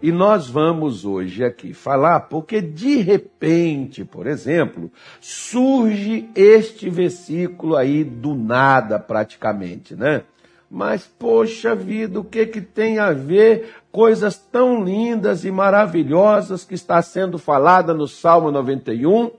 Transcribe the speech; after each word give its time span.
E 0.00 0.12
nós 0.12 0.48
vamos 0.48 1.04
hoje 1.04 1.44
aqui 1.44 1.74
falar 1.74 2.20
porque 2.20 2.60
de 2.60 2.98
repente, 2.98 4.04
por 4.04 4.28
exemplo, 4.28 4.92
surge 5.20 6.28
este 6.36 6.88
versículo 6.88 7.74
aí 7.74 8.04
do 8.04 8.34
nada 8.34 9.00
praticamente, 9.00 9.96
né? 9.96 10.22
Mas 10.70 11.04
poxa 11.04 11.74
vida, 11.74 12.20
o 12.20 12.24
que 12.24 12.46
que 12.46 12.60
tem 12.60 12.98
a 12.98 13.10
ver 13.10 13.74
coisas 13.90 14.36
tão 14.36 14.84
lindas 14.84 15.44
e 15.44 15.50
maravilhosas 15.50 16.64
que 16.64 16.74
está 16.74 17.02
sendo 17.02 17.36
falada 17.36 17.92
no 17.92 18.06
Salmo 18.06 18.52
91 18.52 19.32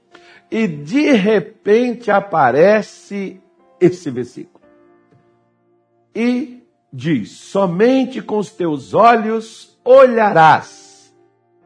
e 0.51 0.67
de 0.67 1.11
repente 1.11 2.11
aparece 2.11 3.39
esse 3.79 4.09
versículo. 4.09 4.65
E 6.13 6.63
diz: 6.91 7.31
Somente 7.31 8.21
com 8.21 8.39
os 8.39 8.49
teus 8.49 8.93
olhos 8.93 9.68
olharás 9.83 11.13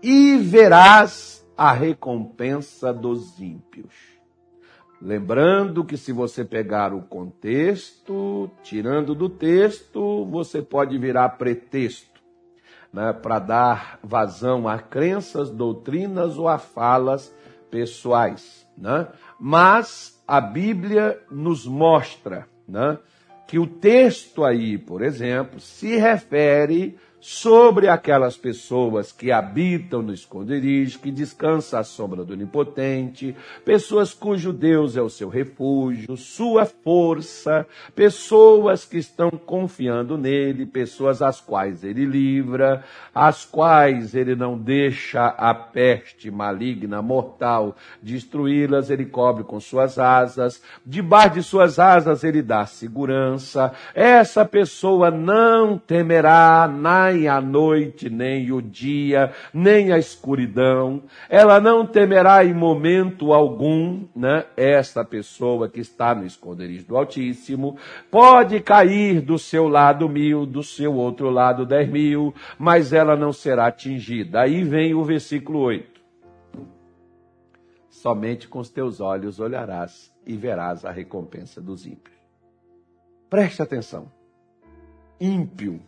e 0.02 0.38
verás 0.38 1.46
a 1.57 1.71
recompensa 1.71 2.93
dos 2.93 3.39
ímpios. 3.39 3.93
Lembrando 5.01 5.83
que 5.83 5.97
se 5.97 6.14
você 6.14 6.46
pegar 6.46 6.93
o 6.93 7.01
contexto, 7.01 8.50
tirando 8.64 9.14
do 9.14 9.28
texto, 9.28 10.25
você 10.25 10.61
pode 10.61 10.97
virar 10.97 11.29
pretexto 11.29 12.14
né, 12.93 13.11
para 13.11 13.39
dar 13.39 14.00
vazão 14.04 14.68
a 14.68 14.78
crenças, 14.78 15.50
doutrinas 15.50 16.37
ou 16.37 16.48
a 16.48 16.57
falas 16.57 17.36
pessoais. 17.71 18.68
Né? 18.78 19.07
Mas 19.39 20.23
a 20.28 20.39
Bíblia 20.39 21.20
nos 21.29 21.65
mostra 21.65 22.48
né, 22.68 22.98
que 23.48 23.57
o 23.57 23.68
texto 23.68 24.45
aí, 24.45 24.78
por 24.78 25.01
exemplo, 25.01 25.59
se 25.59 25.98
refere 25.98 26.98
sobre 27.25 27.87
aquelas 27.87 28.36
pessoas 28.36 29.13
que 29.13 29.31
habitam 29.31 30.01
no 30.01 30.14
esconderijo, 30.14 31.00
que 31.00 31.09
descansa 31.09 31.79
à 31.79 31.83
sombra 31.83 32.25
do 32.25 32.33
onipotente, 32.33 33.34
pessoas 33.64 34.14
cujo 34.14 34.52
Deus 34.52 34.98
é 34.98 35.02
o 35.02 35.09
seu 35.09 35.30
refúgio, 35.30 36.17
sua 36.17 36.66
força, 36.66 37.66
pessoas 37.95 38.83
que 38.83 38.98
estão 38.98 39.30
confiando 39.30 40.17
nele, 40.17 40.66
pessoas 40.66 41.22
às 41.22 41.39
quais 41.39 41.86
ele 41.86 42.03
livra, 42.06 42.83
às 43.16 43.45
quais 43.45 44.14
ele 44.14 44.36
não 44.36 44.58
deixa 44.58 45.28
a 45.28 45.55
peste 45.55 46.30
maligna, 46.30 47.02
mortal, 47.02 47.73
destruí-las, 48.02 48.89
ele 48.89 49.05
cobre 49.05 49.45
com 49.45 49.61
suas 49.61 49.98
asas, 49.98 50.61
debaixo 50.86 51.36
de 51.36 51.44
suas 51.44 51.80
asas 51.80 52.22
ele 52.26 52.42
dá 52.42 52.66
segurança, 52.66 53.72
essa 53.95 54.44
pessoa 54.44 55.09
não 55.09 55.78
temerá 55.78 56.67
na 56.67 57.12
nem 57.14 57.28
a 57.28 57.39
noite, 57.39 58.09
nem 58.09 58.52
o 58.52 58.61
dia, 58.61 59.31
nem 59.53 59.92
a 59.92 59.97
escuridão. 59.97 61.03
Ela 61.30 61.59
não 61.59 61.86
temerá 61.86 62.44
em 62.44 62.53
momento 62.53 63.33
algum, 63.33 64.05
né? 64.16 64.45
Esta 64.58 65.05
pessoa 65.05 65.70
que 65.70 65.80
está 65.80 66.16
no 66.16 66.25
esconderijo 66.25 66.88
do 66.88 66.97
Altíssimo 66.97 67.78
pode 68.09 68.59
cair 68.59 69.22
do 69.22 69.38
seu 69.38 69.67
lado 69.67 70.09
mil, 70.09 70.45
do 70.45 70.64
seu 70.64 70.94
outro 70.95 71.30
lado 71.30 71.66
dez 71.66 71.89
mil, 71.89 72.33
mas 72.58 72.92
ela 72.92 73.16
não 73.16 73.31
será 73.31 73.67
atingida. 73.67 74.42
Aí 74.42 74.64
vem 74.64 74.94
o 74.94 75.03
versículo 75.03 75.59
8. 75.59 76.02
Somente 77.89 78.48
com 78.48 78.59
os 78.59 78.70
teus 78.70 79.00
olhos 79.00 79.39
olharás 79.39 80.11
e 80.25 80.36
verás 80.36 80.83
a 80.83 80.92
recompensa 80.92 81.61
dos 81.61 81.86
ímpios. 81.86 82.14
Preste 83.30 83.61
atenção. 83.61 84.11
Ímpio 85.20 85.80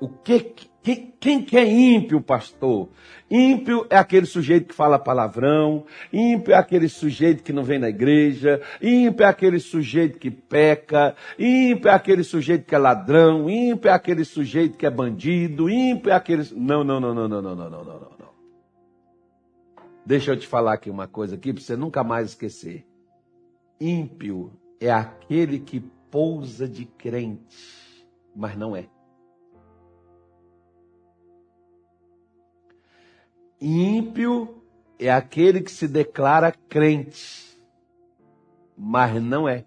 o 0.00 0.08
que, 0.08 0.54
quem, 0.82 1.14
quem 1.18 1.42
que 1.42 1.56
é 1.56 1.66
ímpio, 1.66 2.20
pastor? 2.20 2.88
Ímpio 3.30 3.86
é 3.90 3.96
aquele 3.96 4.26
sujeito 4.26 4.68
que 4.68 4.74
fala 4.74 4.98
palavrão, 4.98 5.84
ímpio 6.12 6.52
é 6.52 6.56
aquele 6.56 6.88
sujeito 6.88 7.42
que 7.42 7.52
não 7.52 7.64
vem 7.64 7.78
na 7.78 7.88
igreja, 7.88 8.60
ímpio 8.80 9.24
é 9.24 9.28
aquele 9.28 9.58
sujeito 9.58 10.18
que 10.18 10.30
peca, 10.30 11.16
ímpio 11.38 11.88
é 11.88 11.94
aquele 11.94 12.22
sujeito 12.22 12.66
que 12.66 12.74
é 12.74 12.78
ladrão, 12.78 13.48
ímpio 13.50 13.88
é 13.88 13.92
aquele 13.92 14.24
sujeito 14.24 14.76
que 14.76 14.86
é 14.86 14.90
bandido, 14.90 15.68
ímpio 15.68 16.10
é 16.10 16.14
aquele. 16.14 16.48
Não, 16.54 16.84
não, 16.84 17.00
não, 17.00 17.14
não, 17.14 17.28
não, 17.28 17.42
não, 17.42 17.56
não, 17.56 17.70
não, 17.70 17.84
não, 17.84 18.00
não. 18.00 18.26
Deixa 20.04 20.30
eu 20.30 20.36
te 20.36 20.46
falar 20.46 20.74
aqui 20.74 20.88
uma 20.88 21.08
coisa 21.08 21.34
aqui 21.34 21.52
para 21.52 21.62
você 21.62 21.74
nunca 21.74 22.04
mais 22.04 22.28
esquecer. 22.28 22.86
Ímpio 23.80 24.52
é 24.78 24.92
aquele 24.92 25.58
que 25.58 25.80
pousa 26.10 26.68
de 26.68 26.84
crente, 26.84 28.06
mas 28.34 28.56
não 28.56 28.76
é. 28.76 28.88
Ímpio 33.60 34.62
é 34.98 35.10
aquele 35.10 35.62
que 35.62 35.70
se 35.70 35.88
declara 35.88 36.52
crente, 36.68 37.58
mas 38.76 39.20
não 39.22 39.48
é. 39.48 39.64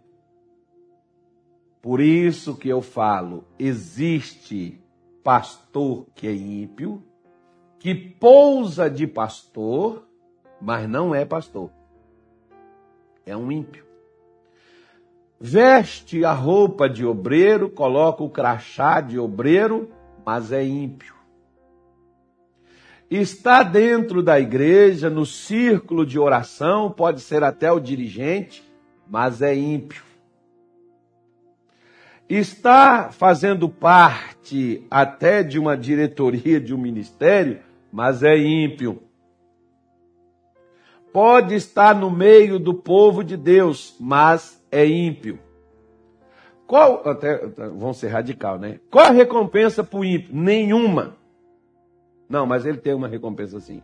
Por 1.82 2.00
isso 2.00 2.56
que 2.56 2.70
eu 2.70 2.84
falo, 2.84 3.46
existe 3.58 4.80
pastor 5.24 6.06
que 6.14 6.28
é 6.28 6.34
ímpio, 6.34 7.04
que 7.80 7.96
pousa 7.96 8.90
de 8.90 9.08
pastor, 9.08 10.08
mas 10.62 10.88
não 10.88 11.16
é 11.16 11.26
pastor. 11.26 11.72
É 13.26 13.36
um 13.36 13.52
ímpio. 13.52 13.86
Veste 15.40 16.24
a 16.24 16.34
roupa 16.34 16.88
de 16.88 17.06
obreiro, 17.06 17.70
coloca 17.70 18.24
o 18.24 18.30
crachá 18.30 19.02
de 19.02 19.18
obreiro, 19.18 19.90
mas 20.24 20.52
é 20.52 20.64
ímpio 20.64 21.19
está 23.10 23.64
dentro 23.64 24.22
da 24.22 24.40
igreja, 24.40 25.10
no 25.10 25.26
círculo 25.26 26.06
de 26.06 26.20
oração, 26.20 26.92
pode 26.92 27.22
ser 27.22 27.44
até 27.44 27.72
o 27.72 27.80
dirigente, 27.80 28.64
mas 29.08 29.42
é 29.42 29.56
ímpio. 29.56 30.04
Está 32.30 33.10
fazendo 33.12 33.68
parte 33.68 34.86
até 34.92 35.42
de 35.42 35.58
uma 35.58 35.76
diretoria 35.76 36.62
de 36.62 36.76
um 36.76 36.78
ministério, 36.78 37.60
mas 37.92 38.22
é 38.22 38.38
ímpio. 38.38 39.02
Pode 41.12 41.56
estar 41.56 41.96
no 41.96 42.12
meio 42.12 42.60
do 42.60 42.76
povo 42.76 43.24
de 43.24 43.36
Deus, 43.36 43.96
mas 44.00 44.64
é 44.72 44.86
ímpio. 44.86 45.40
Qual, 46.68 47.02
até, 47.10 47.48
vamos 47.48 47.98
ser 47.98 48.10
radical, 48.10 48.60
né? 48.60 48.80
Qual 48.92 49.08
a 49.08 49.10
recompensa 49.10 49.84
para 49.84 50.00
o 50.00 50.06
ímpio? 50.06 50.30
Nenhuma. 50.36 51.18
Não, 52.30 52.46
mas 52.46 52.66
ele 52.66 52.78
tem 52.78 52.94
uma 52.94 53.08
recompensa 53.08 53.60
sim. 53.60 53.82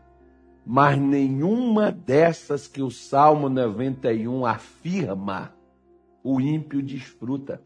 Mas 0.64 1.00
nenhuma 1.00 1.92
dessas 1.92 2.68
que 2.68 2.82
o 2.82 2.92
Salmo 2.92 3.50
91 3.50 4.46
afirma, 4.46 5.52
o 6.24 6.40
ímpio 6.40 6.82
desfruta. 6.82 7.62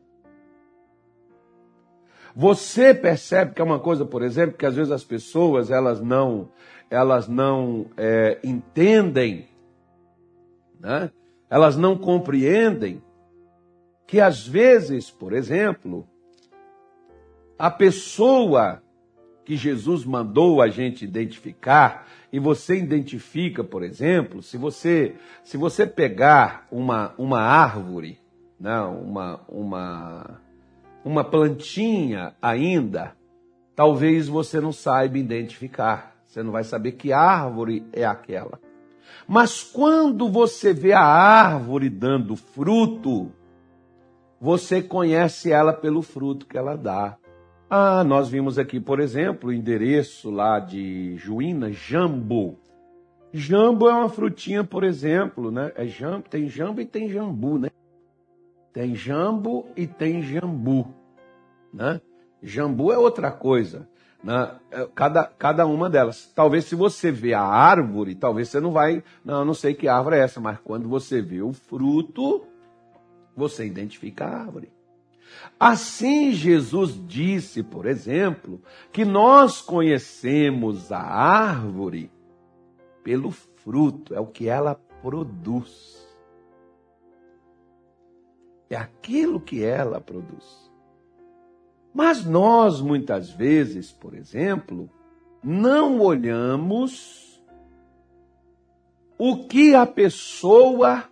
Você 2.35 2.93
percebe 2.93 3.53
que 3.53 3.61
é 3.61 3.63
uma 3.63 3.79
coisa, 3.79 4.05
por 4.05 4.21
exemplo, 4.21 4.57
que 4.57 4.65
às 4.65 4.75
vezes 4.75 4.91
as 4.91 5.03
pessoas 5.03 5.69
elas 5.69 5.99
não, 5.99 6.49
elas 6.89 7.27
não 7.27 7.87
é, 7.97 8.39
entendem, 8.43 9.47
né? 10.79 11.11
elas 11.49 11.75
não 11.75 11.97
compreendem 11.97 13.01
que 14.05 14.19
às 14.19 14.47
vezes, 14.47 15.09
por 15.09 15.33
exemplo, 15.33 16.07
a 17.57 17.69
pessoa 17.69 18.81
que 19.49 19.57
Jesus 19.57 20.05
mandou 20.05 20.61
a 20.61 20.67
gente 20.67 21.03
identificar, 21.03 22.07
e 22.31 22.37
você 22.37 22.77
identifica, 22.77 23.63
por 23.63 23.81
exemplo, 23.81 24.43
se 24.43 24.57
você 24.57 25.15
se 25.43 25.57
você 25.57 25.87
pegar 25.87 26.67
uma, 26.71 27.15
uma 27.17 27.41
árvore, 27.41 28.19
né, 28.59 28.79
uma, 28.81 29.41
uma, 29.49 30.39
uma 31.03 31.23
plantinha 31.23 32.35
ainda, 32.39 33.15
talvez 33.75 34.27
você 34.27 34.61
não 34.61 34.71
saiba 34.71 35.17
identificar. 35.17 36.15
Você 36.27 36.43
não 36.43 36.51
vai 36.51 36.63
saber 36.63 36.91
que 36.91 37.11
árvore 37.11 37.83
é 37.91 38.05
aquela. 38.05 38.59
Mas 39.27 39.63
quando 39.63 40.29
você 40.29 40.75
vê 40.75 40.93
a 40.93 41.01
árvore 41.01 41.89
dando 41.89 42.35
fruto, 42.35 43.31
você 44.39 44.79
conhece 44.79 45.51
ela 45.51 45.73
pelo 45.73 46.03
fruto 46.03 46.45
que 46.45 46.55
ela 46.55 46.75
dá. 46.75 47.17
Ah, 47.69 48.03
nós 48.03 48.29
vimos 48.29 48.57
aqui, 48.57 48.79
por 48.79 48.99
exemplo, 48.99 49.49
o 49.49 49.53
endereço 49.53 50.31
lá 50.31 50.59
de 50.59 51.15
Juína, 51.17 51.71
jambu. 51.71 52.57
Jambu 53.31 53.87
é 53.87 53.93
uma 53.93 54.09
frutinha, 54.09 54.63
por 54.63 54.83
exemplo, 54.83 55.51
né? 55.51 55.71
É 55.75 55.85
jambu, 55.85 56.27
tem 56.27 56.47
jambu 56.47 56.81
e 56.81 56.85
tem 56.85 57.07
jambu, 57.09 57.59
né? 57.59 57.69
Tem 58.73 58.95
jambu 58.95 59.67
e 59.77 59.85
tem 59.85 60.23
jambu, 60.23 60.87
né? 61.71 62.01
Jambu 62.41 62.91
é 62.91 62.97
outra 62.97 63.31
coisa, 63.31 63.87
né? 64.23 64.55
É, 64.71 64.87
cada, 64.95 65.25
cada 65.25 65.67
uma 65.67 65.91
delas. 65.91 66.31
Talvez 66.33 66.65
se 66.65 66.73
você 66.73 67.11
vê 67.11 67.35
a 67.35 67.43
árvore, 67.43 68.15
talvez 68.15 68.49
você 68.49 68.59
não 68.59 68.71
vai, 68.71 69.03
não, 69.23 69.45
não 69.45 69.53
sei 69.53 69.75
que 69.75 69.87
árvore 69.87 70.15
é 70.15 70.21
essa, 70.21 70.41
mas 70.41 70.57
quando 70.63 70.89
você 70.89 71.21
vê 71.21 71.43
o 71.43 71.53
fruto, 71.53 72.43
você 73.35 73.63
identifica 73.63 74.25
a 74.25 74.39
árvore. 74.39 74.78
Assim, 75.59 76.31
Jesus 76.31 76.99
disse, 77.07 77.63
por 77.63 77.85
exemplo, 77.85 78.61
que 78.91 79.03
nós 79.03 79.61
conhecemos 79.61 80.91
a 80.91 80.99
árvore 80.99 82.11
pelo 83.03 83.31
fruto, 83.31 84.13
é 84.13 84.19
o 84.19 84.27
que 84.27 84.47
ela 84.47 84.75
produz. 85.01 85.99
É 88.69 88.75
aquilo 88.75 89.39
que 89.39 89.63
ela 89.63 89.99
produz. 89.99 90.69
Mas 91.93 92.23
nós, 92.23 92.81
muitas 92.81 93.31
vezes, 93.31 93.91
por 93.91 94.13
exemplo, 94.13 94.89
não 95.43 95.99
olhamos 95.99 97.43
o 99.17 99.47
que 99.47 99.75
a 99.75 99.85
pessoa 99.85 101.03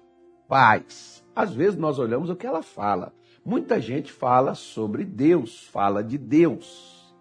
faz. 0.47 1.25
Às 1.35 1.53
vezes 1.53 1.77
nós 1.77 1.99
olhamos 1.99 2.29
o 2.29 2.35
que 2.35 2.47
ela 2.47 2.63
fala. 2.63 3.13
Muita 3.47 3.79
gente 3.79 4.11
fala 4.11 4.53
sobre 4.55 5.05
Deus, 5.05 5.65
fala 5.67 6.03
de 6.03 6.17
Deus, 6.17 7.15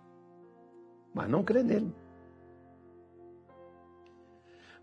mas 1.15 1.31
não 1.31 1.45
crê 1.45 1.63
nele. 1.63 1.95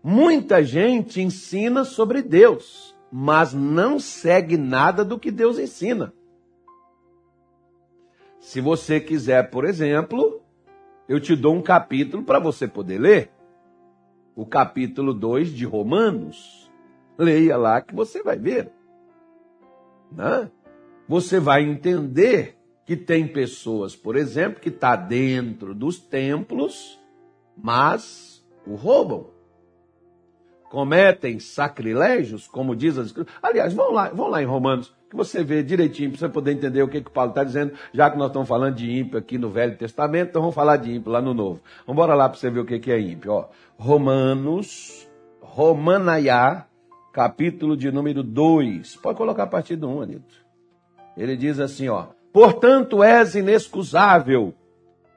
Muita 0.02 0.64
gente 0.64 1.20
ensina 1.20 1.84
sobre 1.84 2.22
Deus, 2.22 2.96
mas 3.12 3.52
não 3.52 4.00
segue 4.00 4.56
nada 4.56 5.04
do 5.04 5.18
que 5.18 5.30
Deus 5.30 5.58
ensina. 5.58 6.14
Se 8.40 8.58
você 8.62 8.98
quiser, 8.98 9.50
por 9.50 9.66
exemplo, 9.66 10.40
eu 11.06 11.20
te 11.20 11.36
dou 11.36 11.54
um 11.54 11.62
capítulo 11.62 12.24
para 12.24 12.38
você 12.38 12.66
poder 12.66 12.98
ler. 12.98 13.30
O 14.34 14.46
capítulo 14.46 15.12
2 15.12 15.50
de 15.50 15.66
Romanos. 15.66 16.72
Leia 17.18 17.58
lá 17.58 17.82
que 17.82 17.94
você 17.94 18.22
vai 18.22 18.38
ver. 18.38 18.72
Né? 20.10 20.50
Você 21.08 21.38
vai 21.38 21.62
entender 21.62 22.56
que 22.86 22.96
tem 22.96 23.26
pessoas, 23.26 23.96
por 23.96 24.16
exemplo, 24.16 24.60
que 24.60 24.68
está 24.68 24.96
dentro 24.96 25.74
dos 25.74 25.98
templos, 25.98 26.98
mas 27.56 28.44
o 28.66 28.74
roubam. 28.74 29.26
Cometem 30.70 31.38
sacrilégios, 31.38 32.48
como 32.48 32.74
diz 32.74 32.98
as 32.98 33.06
escrituras. 33.06 33.38
Aliás, 33.42 33.72
vão 33.72 33.92
lá, 33.92 34.08
vão 34.08 34.28
lá 34.28 34.42
em 34.42 34.46
Romanos, 34.46 34.92
que 35.08 35.16
você 35.16 35.44
vê 35.44 35.62
direitinho 35.62 36.10
para 36.10 36.18
você 36.18 36.28
poder 36.28 36.52
entender 36.52 36.82
o 36.82 36.88
que, 36.88 37.00
que 37.00 37.10
Paulo 37.10 37.30
está 37.30 37.44
dizendo, 37.44 37.72
já 37.92 38.10
que 38.10 38.18
nós 38.18 38.28
estamos 38.28 38.48
falando 38.48 38.74
de 38.74 38.90
ímpio 38.90 39.18
aqui 39.18 39.38
no 39.38 39.50
Velho 39.50 39.76
Testamento, 39.76 40.30
então 40.30 40.42
vamos 40.42 40.54
falar 40.54 40.76
de 40.76 40.92
ímpio 40.92 41.12
lá 41.12 41.22
no 41.22 41.32
Novo. 41.32 41.60
Vamos 41.86 41.92
embora 41.92 42.14
lá 42.14 42.28
para 42.28 42.38
você 42.38 42.50
ver 42.50 42.60
o 42.60 42.64
que, 42.64 42.80
que 42.80 42.90
é 42.90 42.98
ímpio. 42.98 43.32
Ó, 43.32 43.48
Romanos, 43.78 45.08
Romanaiá, 45.40 46.66
capítulo 47.12 47.76
de 47.76 47.92
número 47.92 48.22
2. 48.22 48.96
Pode 48.96 49.16
colocar 49.16 49.44
a 49.44 49.46
partir 49.46 49.76
do 49.76 49.88
1, 49.88 50.02
Anito. 50.02 50.43
Ele 51.16 51.36
diz 51.36 51.60
assim, 51.60 51.88
ó: 51.88 52.06
Portanto 52.32 53.02
és 53.02 53.34
inexcusável 53.34 54.54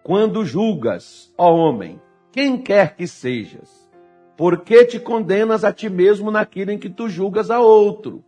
quando 0.03 0.45
julgas, 0.45 1.33
ó 1.38 1.53
homem, 1.53 1.99
quem 2.31 2.57
quer 2.57 2.95
que 2.95 3.07
sejas, 3.07 3.89
porque 4.38 4.85
te 4.85 4.99
condenas 4.99 5.63
a 5.63 5.73
ti 5.73 5.89
mesmo 5.89 6.31
naquilo 6.31 6.71
em 6.71 6.77
que 6.77 6.89
tu 6.89 7.09
julgas 7.09 7.49
a 7.49 7.59
outro. 7.59 8.23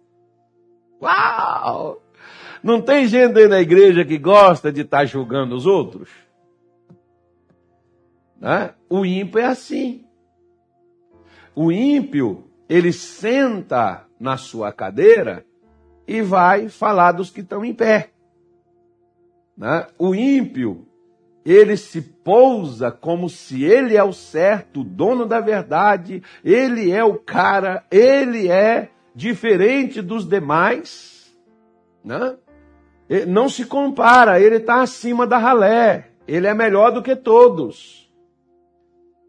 Uau! 1.01 2.01
Não 2.62 2.81
tem 2.81 3.07
gente 3.07 3.39
aí 3.39 3.48
na 3.48 3.62
igreja 3.62 4.04
que 4.04 4.18
gosta 4.18 4.71
de 4.71 4.81
estar 4.81 5.00
tá 5.00 5.06
julgando 5.06 5.56
os 5.56 5.66
outros? 5.66 6.10
Né? 8.39 8.74
O 8.89 9.06
ímpio 9.06 9.39
é 9.39 9.45
assim. 9.45 10.06
O 11.56 11.71
ímpio, 11.71 12.50
ele 12.68 12.92
senta 12.92 14.06
na 14.19 14.36
sua 14.36 14.71
cadeira 14.71 15.45
e 16.09 16.23
vai 16.23 16.69
falar 16.69 17.11
dos 17.11 17.29
que 17.29 17.41
estão 17.41 17.63
em 17.63 17.71
pé. 17.71 18.09
Né? 19.56 19.85
O 20.00 20.15
ímpio, 20.15 20.88
ele 21.45 21.77
se 21.77 22.01
pousa 22.01 22.91
como 22.91 23.29
se 23.29 23.63
ele 23.63 23.95
é 23.95 24.03
o 24.03 24.11
certo, 24.11 24.81
o 24.81 24.83
dono 24.83 25.27
da 25.27 25.39
verdade, 25.39 26.23
ele 26.44 26.91
é 26.91 27.03
o 27.03 27.13
cara, 27.13 27.85
ele 27.91 28.50
é 28.50 28.89
diferente 29.13 30.01
dos 30.01 30.27
demais. 30.27 31.31
Né? 32.03 32.35
Não 33.27 33.47
se 33.47 33.65
compara, 33.65 34.41
ele 34.41 34.56
está 34.56 34.81
acima 34.81 35.27
da 35.27 35.38
ralé, 35.38 36.09
ele 36.27 36.47
é 36.47 36.56
melhor 36.56 36.91
do 36.91 37.03
que 37.03 37.15
todos. 37.15 38.11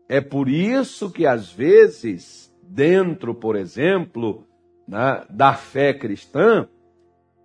É 0.09 0.23
por 0.23 0.49
isso 0.49 1.11
que 1.11 1.27
às 1.27 1.53
vezes, 1.53 2.51
dentro, 2.63 3.35
por 3.35 3.55
exemplo, 3.55 4.47
né, 4.91 5.23
da 5.31 5.55
fé 5.55 5.95
cristã, 5.95 6.67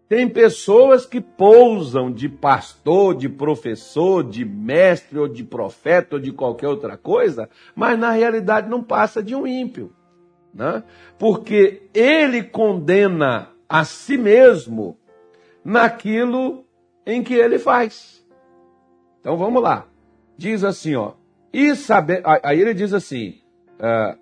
tem 0.10 0.28
pessoas 0.28 1.06
que 1.06 1.22
pousam 1.22 2.12
de 2.12 2.28
pastor, 2.28 3.16
de 3.16 3.30
professor, 3.30 4.24
de 4.24 4.44
mestre 4.44 5.20
ou 5.20 5.28
de 5.28 5.44
profeta 5.44 6.16
ou 6.16 6.22
de 6.22 6.32
qualquer 6.32 6.68
outra 6.68 6.98
coisa, 6.98 7.48
mas 7.76 8.00
na 8.00 8.10
realidade 8.10 8.68
não 8.68 8.84
passa 8.84 9.22
de 9.22 9.36
um 9.36 9.46
ímpio. 9.46 9.94
Né? 10.52 10.84
Porque 11.20 11.84
ele 11.94 12.44
condena 12.44 13.50
a 13.70 13.84
si 13.84 14.18
mesmo 14.18 14.98
naquilo 15.64 16.66
em 17.06 17.22
que 17.22 17.36
ele 17.36 17.60
faz. 17.60 18.26
Então 19.20 19.38
vamos 19.38 19.62
lá. 19.62 19.88
Diz 20.36 20.64
assim, 20.64 20.96
ó. 20.96 21.14
E 21.54 21.76
saber, 21.76 22.22
aí 22.44 22.60
ele 22.60 22.74
diz 22.74 22.94
assim: 22.94 23.40
uh, 23.80 24.18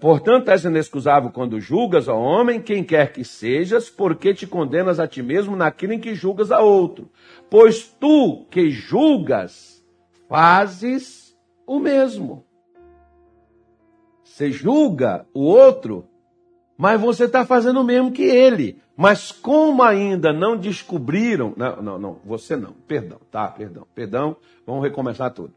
portanto, 0.00 0.50
és 0.50 0.64
inexcusável 0.64 1.30
quando 1.30 1.58
julgas 1.58 2.08
ao 2.08 2.20
homem, 2.20 2.60
quem 2.60 2.84
quer 2.84 3.12
que 3.12 3.24
sejas, 3.24 3.88
porque 3.88 4.34
te 4.34 4.46
condenas 4.46 5.00
a 5.00 5.06
ti 5.06 5.22
mesmo 5.22 5.56
naquilo 5.56 5.94
em 5.94 5.98
que 5.98 6.14
julgas 6.14 6.52
a 6.52 6.60
outro. 6.60 7.10
Pois 7.48 7.88
tu 7.88 8.44
que 8.50 8.70
julgas, 8.70 9.82
fazes 10.28 11.34
o 11.66 11.78
mesmo. 11.78 12.44
Você 14.22 14.50
julga 14.50 15.26
o 15.32 15.42
outro, 15.42 16.06
mas 16.76 17.00
você 17.00 17.24
está 17.24 17.44
fazendo 17.44 17.80
o 17.80 17.84
mesmo 17.84 18.12
que 18.12 18.22
ele. 18.22 18.80
Mas 18.96 19.32
como 19.32 19.82
ainda 19.82 20.32
não 20.32 20.56
descobriram. 20.56 21.54
Não, 21.56 21.82
não, 21.82 21.98
não, 21.98 22.20
você 22.24 22.56
não. 22.56 22.72
Perdão, 22.86 23.18
tá? 23.30 23.48
Perdão, 23.48 23.86
perdão. 23.94 24.36
Vamos 24.66 24.82
recomeçar 24.82 25.32
tudo. 25.32 25.54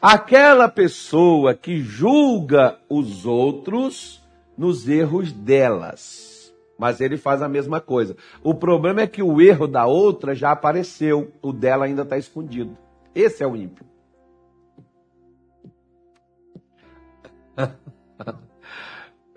Aquela 0.00 0.68
pessoa 0.68 1.54
que 1.54 1.80
julga 1.80 2.78
os 2.88 3.26
outros 3.26 4.22
nos 4.56 4.88
erros 4.88 5.32
delas. 5.32 6.54
Mas 6.78 7.00
ele 7.00 7.16
faz 7.16 7.42
a 7.42 7.48
mesma 7.48 7.80
coisa. 7.80 8.16
O 8.42 8.54
problema 8.54 9.00
é 9.00 9.06
que 9.06 9.22
o 9.22 9.40
erro 9.40 9.66
da 9.66 9.86
outra 9.86 10.34
já 10.34 10.52
apareceu, 10.52 11.32
o 11.42 11.52
dela 11.52 11.86
ainda 11.86 12.02
está 12.02 12.16
escondido. 12.16 12.76
Esse 13.14 13.42
é 13.42 13.46
o 13.46 13.56
ímpio. 13.56 13.84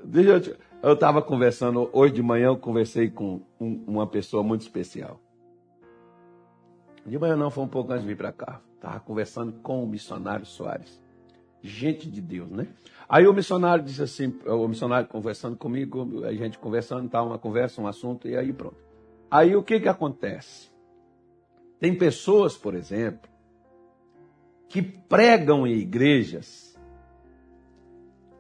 Deixa 0.03 0.29
eu 0.29 0.55
eu 0.81 0.93
estava 0.93 1.21
conversando, 1.21 1.89
hoje 1.93 2.13
de 2.15 2.23
manhã 2.23 2.47
eu 2.47 2.57
conversei 2.57 3.09
com 3.09 3.41
um, 3.59 3.83
uma 3.87 4.07
pessoa 4.07 4.41
muito 4.41 4.61
especial. 4.61 5.19
De 7.05 7.17
manhã 7.17 7.35
não, 7.35 7.49
foi 7.49 7.63
um 7.63 7.67
pouco 7.67 7.91
antes 7.91 8.03
de 8.03 8.07
vir 8.07 8.17
para 8.17 8.31
cá. 8.31 8.61
Estava 8.75 8.99
conversando 8.99 9.53
com 9.61 9.83
o 9.83 9.87
missionário 9.87 10.45
Soares. 10.45 11.01
Gente 11.61 12.09
de 12.09 12.21
Deus, 12.21 12.49
né? 12.49 12.67
Aí 13.07 13.27
o 13.27 13.33
missionário 13.33 13.83
disse 13.83 14.01
assim, 14.01 14.33
o 14.45 14.67
missionário 14.67 15.07
conversando 15.07 15.55
comigo, 15.55 16.23
a 16.25 16.33
gente 16.33 16.57
conversando, 16.57 17.09
tá, 17.09 17.21
uma 17.21 17.37
conversa, 17.37 17.81
um 17.81 17.87
assunto, 17.87 18.27
e 18.27 18.35
aí 18.35 18.51
pronto. 18.51 18.77
Aí 19.29 19.55
o 19.55 19.61
que 19.61 19.79
que 19.79 19.87
acontece? 19.87 20.71
Tem 21.79 21.95
pessoas, 21.95 22.57
por 22.57 22.73
exemplo, 22.73 23.29
que 24.67 24.81
pregam 24.81 25.67
em 25.67 25.73
igrejas 25.73 26.79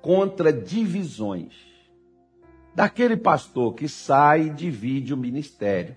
contra 0.01 0.51
divisões. 0.51 1.53
Daquele 2.73 3.17
pastor 3.17 3.73
que 3.73 3.87
sai 3.87 4.47
e 4.47 4.49
divide 4.49 5.13
o 5.13 5.17
ministério. 5.17 5.95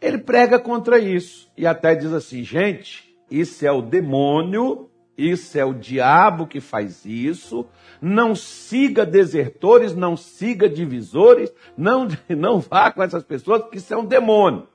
Ele 0.00 0.18
prega 0.18 0.58
contra 0.58 0.98
isso 0.98 1.50
e 1.56 1.66
até 1.66 1.94
diz 1.94 2.12
assim: 2.12 2.42
gente, 2.42 3.16
isso 3.30 3.66
é 3.66 3.72
o 3.72 3.82
demônio, 3.82 4.88
isso 5.16 5.58
é 5.58 5.64
o 5.64 5.74
diabo 5.74 6.46
que 6.46 6.60
faz 6.60 7.04
isso. 7.04 7.66
Não 8.00 8.36
siga 8.36 9.04
desertores, 9.04 9.94
não 9.94 10.16
siga 10.16 10.68
divisores, 10.68 11.52
não, 11.76 12.06
não 12.30 12.60
vá 12.60 12.92
com 12.92 13.02
essas 13.02 13.24
pessoas, 13.24 13.62
porque 13.62 13.78
isso 13.78 13.92
é 13.92 13.96
um 13.96 14.06
demônio. 14.06 14.68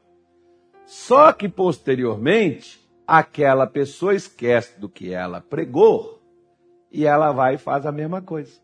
Só 0.85 1.31
que 1.31 1.47
posteriormente, 1.47 2.81
aquela 3.07 3.65
pessoa 3.65 4.13
esquece 4.13 4.79
do 4.79 4.89
que 4.89 5.13
ela 5.13 5.39
pregou 5.39 6.21
e 6.91 7.05
ela 7.05 7.31
vai 7.31 7.55
e 7.55 7.57
faz 7.57 7.85
a 7.85 7.91
mesma 7.91 8.21
coisa. 8.21 8.61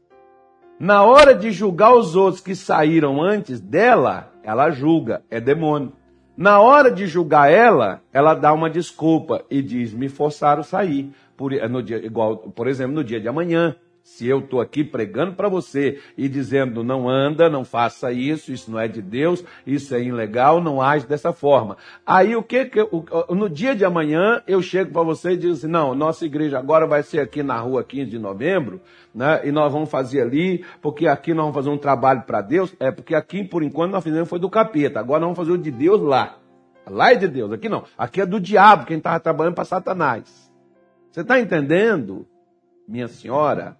Na 0.77 1.03
hora 1.03 1.33
de 1.33 1.51
julgar 1.51 1.93
os 1.93 2.15
outros 2.15 2.41
que 2.41 2.55
saíram 2.55 3.21
antes 3.21 3.59
dela, 3.59 4.33
ela 4.43 4.69
julga, 4.69 5.23
é 5.29 5.39
demônio. 5.39 5.93
Na 6.39 6.61
hora 6.61 6.89
de 6.89 7.05
julgar 7.05 7.51
ela, 7.51 8.01
ela 8.13 8.33
dá 8.33 8.53
uma 8.53 8.69
desculpa 8.69 9.43
e 9.51 9.61
diz: 9.61 9.93
me 9.93 10.07
forçaram 10.07 10.61
a 10.61 10.63
sair. 10.63 11.11
Por, 11.35 11.51
no 11.69 11.83
dia, 11.83 11.97
igual, 11.97 12.37
por 12.37 12.65
exemplo, 12.65 12.95
no 12.95 13.03
dia 13.03 13.19
de 13.19 13.27
amanhã. 13.27 13.75
Se 14.09 14.27
eu 14.27 14.39
estou 14.39 14.59
aqui 14.59 14.83
pregando 14.83 15.33
para 15.33 15.47
você 15.47 16.01
e 16.17 16.27
dizendo 16.27 16.83
não 16.83 17.07
anda, 17.07 17.47
não 17.47 17.63
faça 17.63 18.11
isso, 18.11 18.51
isso 18.51 18.69
não 18.69 18.77
é 18.77 18.87
de 18.87 19.03
Deus, 19.03 19.45
isso 19.65 19.93
é 19.93 20.01
ilegal, 20.01 20.59
não 20.59 20.81
age 20.81 21.05
dessa 21.05 21.31
forma. 21.31 21.77
Aí 22.05 22.35
o 22.35 22.41
que 22.43 22.65
que 22.65 22.79
eu, 22.79 23.05
no 23.29 23.47
dia 23.47 23.75
de 23.75 23.85
amanhã 23.85 24.41
eu 24.47 24.61
chego 24.63 24.91
para 24.91 25.03
você 25.03 25.33
e 25.33 25.37
digo 25.37 25.53
assim, 25.53 25.67
não, 25.67 25.93
nossa 25.93 26.25
igreja 26.25 26.57
agora 26.57 26.87
vai 26.87 27.03
ser 27.03 27.19
aqui 27.19 27.43
na 27.43 27.57
rua 27.59 27.83
15 27.83 28.09
de 28.09 28.19
novembro, 28.19 28.81
né? 29.13 29.41
E 29.47 29.51
nós 29.51 29.71
vamos 29.71 29.89
fazer 29.89 30.21
ali, 30.21 30.65
porque 30.81 31.07
aqui 31.07 31.33
nós 31.33 31.43
vamos 31.43 31.55
fazer 31.55 31.69
um 31.69 31.77
trabalho 31.77 32.23
para 32.23 32.41
Deus, 32.41 32.75
é 32.79 32.91
porque 32.91 33.13
aqui 33.13 33.43
por 33.43 33.63
enquanto 33.63 33.91
nós 33.91 34.03
fizemos 34.03 34.27
foi 34.27 34.39
do 34.39 34.49
capeta, 34.49 34.99
agora 34.99 35.19
nós 35.19 35.27
vamos 35.27 35.37
fazer 35.37 35.51
o 35.51 35.61
de 35.61 35.71
Deus 35.71 36.01
lá. 36.01 36.39
Lá 36.85 37.11
é 37.11 37.15
de 37.15 37.27
Deus, 37.27 37.53
aqui 37.53 37.69
não. 37.69 37.83
Aqui 37.95 38.21
é 38.21 38.25
do 38.25 38.39
diabo, 38.39 38.85
quem 38.85 38.97
estava 38.97 39.19
trabalhando 39.19 39.53
para 39.53 39.65
Satanás. 39.65 40.51
Você 41.11 41.21
está 41.21 41.39
entendendo, 41.39 42.27
minha 42.87 43.07
senhora? 43.07 43.77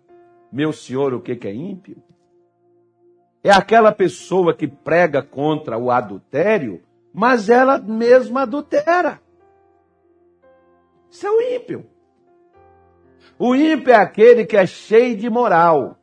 Meu 0.51 0.73
senhor, 0.73 1.13
o 1.13 1.21
que, 1.21 1.47
é 1.47 1.53
ímpio? 1.53 1.97
É 3.43 3.51
aquela 3.51 3.91
pessoa 3.91 4.53
que 4.53 4.67
prega 4.67 5.21
contra 5.21 5.77
o 5.77 5.91
adultério, 5.91 6.81
mas 7.13 7.49
ela 7.49 7.77
mesma 7.77 8.41
adultera. 8.41 9.21
Isso 11.09 11.25
é 11.25 11.31
o 11.31 11.41
ímpio. 11.41 11.85
O 13.37 13.55
ímpio 13.55 13.93
é 13.93 13.95
aquele 13.95 14.45
que 14.45 14.57
é 14.57 14.65
cheio 14.65 15.15
de 15.15 15.29
moral, 15.29 15.97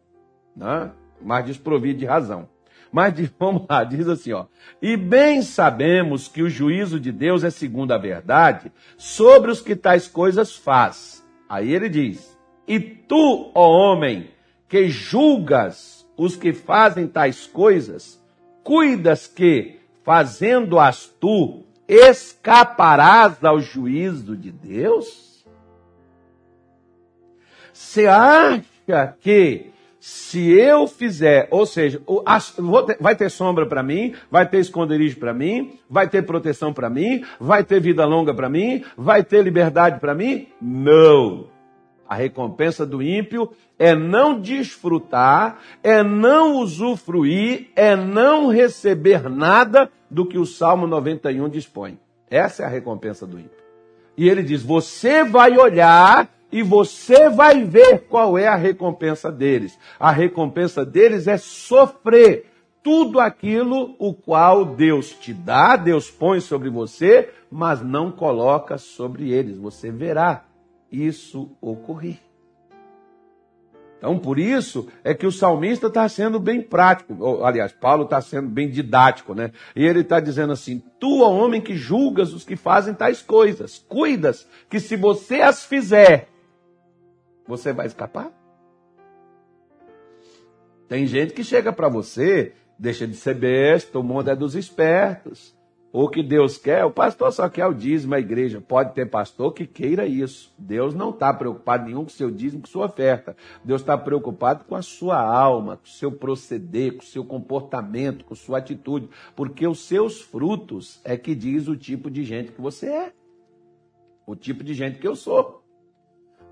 né? 0.56 0.90
mas 1.20 1.44
desprovido 1.44 1.98
de 1.98 2.06
razão. 2.06 2.48
Mas 2.90 3.14
vamos 3.38 3.66
lá, 3.68 3.84
diz 3.84 4.08
assim, 4.08 4.32
ó. 4.32 4.46
E 4.80 4.96
bem 4.96 5.42
sabemos 5.42 6.28
que 6.28 6.42
o 6.42 6.48
juízo 6.48 6.98
de 6.98 7.12
Deus 7.12 7.44
é 7.44 7.50
segundo 7.50 7.92
a 7.92 7.98
verdade 7.98 8.72
sobre 8.96 9.50
os 9.50 9.60
que 9.60 9.76
tais 9.76 10.08
coisas 10.08 10.56
faz. 10.56 11.24
Aí 11.48 11.74
ele 11.74 11.88
diz: 11.88 12.38
E 12.66 12.80
tu, 12.80 13.52
ó 13.54 13.68
homem, 13.68 14.30
que 14.68 14.88
julgas 14.88 16.06
os 16.16 16.36
que 16.36 16.52
fazem 16.52 17.06
tais 17.06 17.46
coisas, 17.46 18.22
cuidas 18.62 19.26
que, 19.26 19.78
fazendo-as 20.04 21.06
tu, 21.06 21.64
escaparás 21.88 23.44
ao 23.44 23.60
juízo 23.60 24.36
de 24.36 24.50
Deus? 24.50 25.44
Você 27.72 28.06
acha 28.06 29.16
que 29.20 29.70
se 30.00 30.52
eu 30.52 30.86
fizer, 30.86 31.48
ou 31.50 31.66
seja, 31.66 32.00
vai 33.00 33.16
ter 33.16 33.28
sombra 33.28 33.66
para 33.66 33.82
mim, 33.82 34.14
vai 34.30 34.48
ter 34.48 34.58
esconderijo 34.58 35.18
para 35.18 35.34
mim, 35.34 35.78
vai 35.90 36.08
ter 36.08 36.22
proteção 36.22 36.72
para 36.72 36.88
mim, 36.88 37.24
vai 37.40 37.64
ter 37.64 37.80
vida 37.80 38.04
longa 38.04 38.32
para 38.32 38.48
mim, 38.48 38.84
vai 38.96 39.24
ter 39.24 39.42
liberdade 39.42 39.98
para 39.98 40.14
mim? 40.14 40.46
Não. 40.62 41.55
A 42.08 42.14
recompensa 42.14 42.86
do 42.86 43.02
ímpio 43.02 43.50
é 43.78 43.94
não 43.94 44.40
desfrutar, 44.40 45.58
é 45.82 46.02
não 46.02 46.56
usufruir, 46.56 47.68
é 47.74 47.96
não 47.96 48.48
receber 48.48 49.28
nada 49.28 49.90
do 50.10 50.24
que 50.24 50.38
o 50.38 50.46
Salmo 50.46 50.86
91 50.86 51.48
dispõe. 51.48 51.98
Essa 52.30 52.62
é 52.62 52.66
a 52.66 52.70
recompensa 52.70 53.26
do 53.26 53.38
ímpio. 53.38 53.66
E 54.16 54.28
ele 54.28 54.42
diz: 54.42 54.62
você 54.62 55.24
vai 55.24 55.56
olhar 55.58 56.28
e 56.50 56.62
você 56.62 57.28
vai 57.28 57.64
ver 57.64 58.06
qual 58.08 58.38
é 58.38 58.46
a 58.46 58.56
recompensa 58.56 59.30
deles. 59.30 59.78
A 59.98 60.10
recompensa 60.10 60.84
deles 60.84 61.26
é 61.26 61.36
sofrer 61.36 62.46
tudo 62.82 63.18
aquilo 63.18 63.96
o 63.98 64.14
qual 64.14 64.64
Deus 64.64 65.10
te 65.10 65.34
dá, 65.34 65.74
Deus 65.74 66.08
põe 66.08 66.38
sobre 66.38 66.70
você, 66.70 67.30
mas 67.50 67.82
não 67.82 68.12
coloca 68.12 68.78
sobre 68.78 69.32
eles. 69.32 69.58
Você 69.58 69.90
verá 69.90 70.44
isso 70.90 71.56
ocorrer. 71.60 72.18
Então, 73.98 74.18
por 74.18 74.38
isso 74.38 74.88
é 75.02 75.14
que 75.14 75.26
o 75.26 75.32
salmista 75.32 75.86
está 75.86 76.08
sendo 76.08 76.38
bem 76.38 76.60
prático. 76.60 77.42
Aliás, 77.42 77.72
Paulo 77.72 78.04
está 78.04 78.20
sendo 78.20 78.48
bem 78.48 78.68
didático, 78.68 79.34
né? 79.34 79.52
E 79.74 79.84
ele 79.84 80.00
está 80.00 80.20
dizendo 80.20 80.52
assim: 80.52 80.82
Tu, 81.00 81.22
ó 81.22 81.30
homem 81.30 81.60
que 81.60 81.74
julgas 81.74 82.34
os 82.34 82.44
que 82.44 82.56
fazem 82.56 82.92
tais 82.92 83.22
coisas, 83.22 83.84
cuidas 83.88 84.46
que 84.68 84.78
se 84.78 84.96
você 84.96 85.40
as 85.40 85.64
fizer, 85.64 86.28
você 87.46 87.72
vai 87.72 87.86
escapar? 87.86 88.30
Tem 90.88 91.06
gente 91.06 91.32
que 91.32 91.42
chega 91.42 91.72
para 91.72 91.88
você, 91.88 92.52
deixa 92.78 93.06
de 93.06 93.16
ser 93.16 93.34
besta, 93.34 93.98
o 93.98 94.02
mundo 94.02 94.30
é 94.30 94.36
dos 94.36 94.54
espertos. 94.54 95.55
O 95.98 96.10
que 96.10 96.22
Deus 96.22 96.58
quer, 96.58 96.84
o 96.84 96.90
pastor 96.90 97.32
só 97.32 97.48
quer 97.48 97.64
o 97.64 97.72
dízimo, 97.72 98.14
a 98.14 98.18
igreja. 98.20 98.60
Pode 98.60 98.92
ter 98.92 99.06
pastor 99.06 99.54
que 99.54 99.66
queira 99.66 100.06
isso. 100.06 100.52
Deus 100.58 100.94
não 100.94 101.08
está 101.08 101.32
preocupado 101.32 101.86
nenhum 101.86 102.02
com 102.02 102.10
seu 102.10 102.30
dízimo, 102.30 102.60
com 102.60 102.68
sua 102.68 102.84
oferta. 102.84 103.34
Deus 103.64 103.80
está 103.80 103.96
preocupado 103.96 104.66
com 104.66 104.76
a 104.76 104.82
sua 104.82 105.18
alma, 105.18 105.78
com 105.78 105.86
o 105.86 105.88
seu 105.88 106.12
proceder, 106.12 106.98
com 106.98 107.02
o 107.02 107.06
seu 107.06 107.24
comportamento, 107.24 108.26
com 108.26 108.34
sua 108.34 108.58
atitude. 108.58 109.08
Porque 109.34 109.66
os 109.66 109.86
seus 109.86 110.20
frutos 110.20 111.00
é 111.02 111.16
que 111.16 111.34
diz 111.34 111.66
o 111.66 111.74
tipo 111.74 112.10
de 112.10 112.24
gente 112.24 112.52
que 112.52 112.60
você 112.60 112.90
é. 112.90 113.12
O 114.26 114.36
tipo 114.36 114.62
de 114.62 114.74
gente 114.74 114.98
que 114.98 115.08
eu 115.08 115.16
sou. 115.16 115.65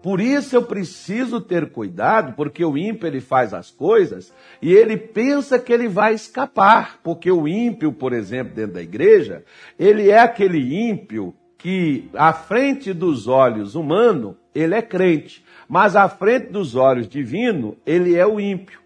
Por 0.04 0.20
isso 0.20 0.54
eu 0.54 0.62
preciso 0.62 1.40
ter 1.40 1.70
cuidado, 1.70 2.34
porque 2.34 2.62
o 2.62 2.76
ímpio 2.76 3.06
ele 3.06 3.22
faz 3.22 3.54
as 3.54 3.70
coisas 3.70 4.34
e 4.60 4.70
ele 4.70 4.98
pensa 4.98 5.58
que 5.58 5.72
ele 5.72 5.88
vai 5.88 6.12
escapar, 6.12 7.00
porque 7.02 7.32
o 7.32 7.48
ímpio, 7.48 7.90
por 7.90 8.12
exemplo, 8.12 8.54
dentro 8.54 8.74
da 8.74 8.82
igreja, 8.82 9.42
ele 9.78 10.10
é 10.10 10.18
aquele 10.18 10.90
ímpio 10.90 11.34
que 11.56 12.10
à 12.12 12.34
frente 12.34 12.92
dos 12.92 13.26
olhos 13.26 13.74
humanos 13.74 14.34
ele 14.54 14.74
é 14.74 14.82
crente, 14.82 15.42
mas 15.66 15.96
à 15.96 16.06
frente 16.06 16.48
dos 16.48 16.76
olhos 16.76 17.08
divino 17.08 17.74
ele 17.86 18.14
é 18.14 18.26
o 18.26 18.38
ímpio. 18.38 18.80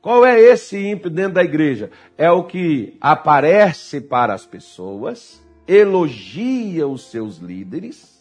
Qual 0.00 0.24
é 0.24 0.40
esse 0.40 0.78
ímpio 0.78 1.10
dentro 1.10 1.32
da 1.32 1.42
igreja? 1.42 1.90
É 2.16 2.30
o 2.30 2.44
que 2.44 2.96
aparece 3.00 4.00
para 4.00 4.34
as 4.34 4.46
pessoas, 4.46 5.44
elogia 5.66 6.86
os 6.86 7.10
seus 7.10 7.38
líderes, 7.38 8.19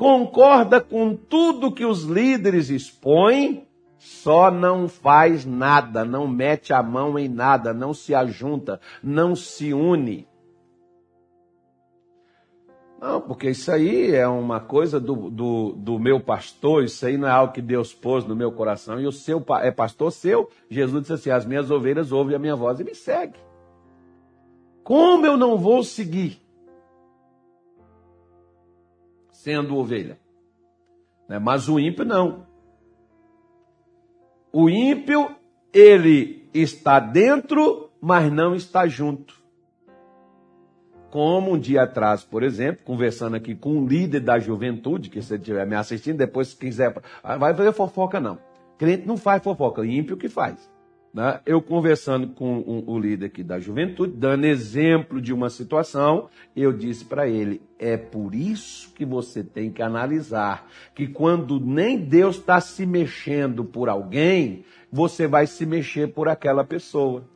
concorda 0.00 0.80
com 0.80 1.14
tudo 1.14 1.70
que 1.70 1.84
os 1.84 2.04
líderes 2.04 2.70
expõem, 2.70 3.68
só 3.98 4.50
não 4.50 4.88
faz 4.88 5.44
nada, 5.44 6.06
não 6.06 6.26
mete 6.26 6.72
a 6.72 6.82
mão 6.82 7.18
em 7.18 7.28
nada, 7.28 7.74
não 7.74 7.92
se 7.92 8.14
ajunta, 8.14 8.80
não 9.02 9.36
se 9.36 9.74
une. 9.74 10.26
Não, 12.98 13.20
porque 13.20 13.50
isso 13.50 13.70
aí 13.70 14.14
é 14.14 14.26
uma 14.26 14.58
coisa 14.58 14.98
do, 14.98 15.28
do, 15.28 15.72
do, 15.72 15.98
meu 15.98 16.18
pastor, 16.18 16.84
isso 16.84 17.04
aí 17.04 17.18
não 17.18 17.28
é 17.28 17.32
algo 17.32 17.52
que 17.52 17.60
Deus 17.60 17.92
pôs 17.92 18.24
no 18.24 18.34
meu 18.34 18.50
coração. 18.50 18.98
E 18.98 19.06
o 19.06 19.12
seu 19.12 19.44
é 19.60 19.70
pastor 19.70 20.10
seu. 20.12 20.48
Jesus 20.70 21.02
disse 21.02 21.12
assim: 21.12 21.30
As 21.30 21.44
minhas 21.44 21.70
ovelhas 21.70 22.10
ouvem 22.10 22.34
a 22.34 22.38
minha 22.38 22.56
voz 22.56 22.80
e 22.80 22.84
me 22.84 22.94
seguem. 22.94 23.40
Como 24.82 25.26
eu 25.26 25.36
não 25.36 25.58
vou 25.58 25.84
seguir? 25.84 26.40
Sendo 29.42 29.76
ovelha. 29.76 30.18
Né? 31.28 31.38
Mas 31.38 31.68
o 31.68 31.78
ímpio 31.78 32.04
não. 32.04 32.46
O 34.52 34.68
ímpio, 34.68 35.34
ele 35.72 36.48
está 36.52 37.00
dentro, 37.00 37.90
mas 38.00 38.30
não 38.30 38.54
está 38.54 38.86
junto. 38.86 39.40
Como 41.10 41.52
um 41.52 41.58
dia 41.58 41.82
atrás, 41.82 42.22
por 42.22 42.42
exemplo, 42.42 42.84
conversando 42.84 43.36
aqui 43.36 43.54
com 43.54 43.70
um 43.70 43.86
líder 43.86 44.20
da 44.20 44.38
juventude, 44.38 45.10
que 45.10 45.22
você 45.22 45.36
estiver 45.36 45.66
me 45.66 45.74
assistindo, 45.74 46.18
depois 46.18 46.48
se 46.48 46.56
quiser, 46.56 46.94
vai 47.22 47.54
fazer 47.54 47.72
fofoca 47.72 48.20
não. 48.20 48.38
Crente 48.78 49.06
não 49.06 49.16
faz 49.16 49.42
fofoca, 49.42 49.84
ímpio 49.84 50.16
que 50.16 50.28
faz. 50.28 50.70
Né? 51.12 51.40
Eu 51.44 51.60
conversando 51.60 52.28
com 52.28 52.58
um, 52.58 52.84
o 52.86 52.98
líder 52.98 53.26
aqui 53.26 53.42
da 53.42 53.58
juventude, 53.58 54.12
dando 54.12 54.44
exemplo 54.44 55.20
de 55.20 55.32
uma 55.32 55.50
situação, 55.50 56.28
eu 56.54 56.72
disse 56.72 57.04
para 57.04 57.28
ele: 57.28 57.60
é 57.78 57.96
por 57.96 58.34
isso 58.34 58.92
que 58.94 59.04
você 59.04 59.42
tem 59.42 59.72
que 59.72 59.82
analisar 59.82 60.70
que 60.94 61.08
quando 61.08 61.58
nem 61.58 61.98
Deus 61.98 62.36
está 62.36 62.60
se 62.60 62.86
mexendo 62.86 63.64
por 63.64 63.88
alguém, 63.88 64.64
você 64.90 65.26
vai 65.26 65.46
se 65.46 65.66
mexer 65.66 66.12
por 66.12 66.28
aquela 66.28 66.64
pessoa. 66.64 67.28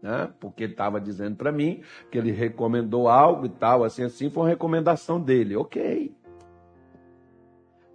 Né? 0.00 0.30
Porque 0.38 0.64
estava 0.64 1.00
dizendo 1.00 1.34
para 1.34 1.50
mim 1.50 1.80
que 2.08 2.18
ele 2.18 2.30
recomendou 2.30 3.08
algo 3.08 3.46
e 3.46 3.48
tal, 3.48 3.82
assim, 3.82 4.04
assim, 4.04 4.30
foi 4.30 4.44
uma 4.44 4.48
recomendação 4.48 5.20
dele. 5.20 5.56
Ok. 5.56 6.14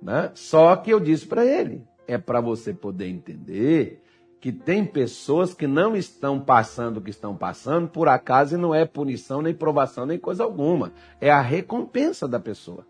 Né? 0.01 0.31
Só 0.33 0.75
que 0.75 0.91
eu 0.91 0.99
disse 0.99 1.25
para 1.25 1.45
ele: 1.45 1.81
é 2.05 2.17
para 2.17 2.41
você 2.41 2.73
poder 2.73 3.07
entender 3.07 4.03
que 4.39 4.51
tem 4.51 4.85
pessoas 4.85 5.53
que 5.53 5.67
não 5.67 5.95
estão 5.95 6.39
passando 6.39 6.97
o 6.97 7.01
que 7.01 7.09
estão 7.09 7.35
passando 7.35 7.89
por 7.89 8.07
acaso 8.07 8.55
e 8.55 8.57
não 8.57 8.73
é 8.73 8.85
punição, 8.85 9.41
nem 9.41 9.53
provação, 9.53 10.05
nem 10.05 10.17
coisa 10.17 10.43
alguma. 10.43 10.93
É 11.19 11.29
a 11.29 11.41
recompensa 11.41 12.27
da 12.27 12.39
pessoa. 12.39 12.85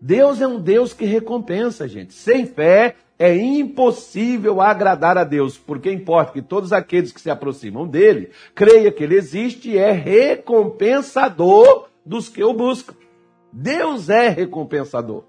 Deus 0.00 0.40
é 0.40 0.46
um 0.46 0.60
Deus 0.60 0.94
que 0.94 1.04
recompensa, 1.04 1.86
gente. 1.86 2.14
Sem 2.14 2.46
fé 2.46 2.94
é 3.18 3.36
impossível 3.36 4.60
agradar 4.60 5.18
a 5.18 5.24
Deus, 5.24 5.58
porque 5.58 5.92
importa 5.92 6.32
que 6.32 6.40
todos 6.40 6.72
aqueles 6.72 7.10
que 7.10 7.20
se 7.20 7.28
aproximam 7.28 7.86
dele 7.86 8.30
creia 8.54 8.92
que 8.92 9.02
ele 9.02 9.16
existe 9.16 9.70
e 9.70 9.78
é 9.78 9.90
recompensador 9.90 11.88
dos 12.06 12.28
que 12.28 12.44
o 12.44 12.54
buscam. 12.54 12.94
Deus 13.52 14.08
é 14.08 14.28
recompensador. 14.28 15.24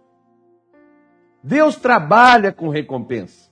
Deus 1.44 1.76
trabalha 1.76 2.52
com 2.52 2.70
recompensa. 2.70 3.49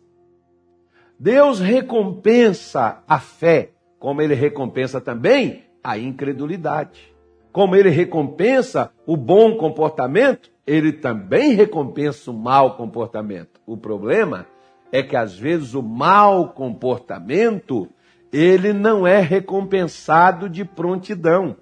Deus 1.20 1.60
recompensa 1.60 3.04
a 3.08 3.20
fé, 3.20 3.72
como 4.00 4.22
ele 4.22 4.36
recompensa 4.36 5.02
também 5.02 5.64
a 5.84 5.98
incredulidade. 5.98 7.16
Como 7.52 7.76
ele 7.76 7.90
recompensa 7.90 8.92
o 9.06 9.18
bom 9.18 9.58
comportamento, 9.58 10.52
ele 10.66 10.94
também 10.94 11.54
recompensa 11.54 12.30
o 12.30 12.34
mau 12.34 12.78
comportamento. 12.78 13.60
O 13.66 13.76
problema 13.76 14.46
é 14.92 15.02
que 15.02 15.16
às 15.16 15.38
vezes 15.38 15.74
o 15.74 15.82
mau 15.82 16.50
comportamento 16.50 17.90
ele 18.32 18.74
não 18.74 19.08
é 19.08 19.20
recompensado 19.20 20.50
de 20.50 20.64
prontidão. 20.64 21.56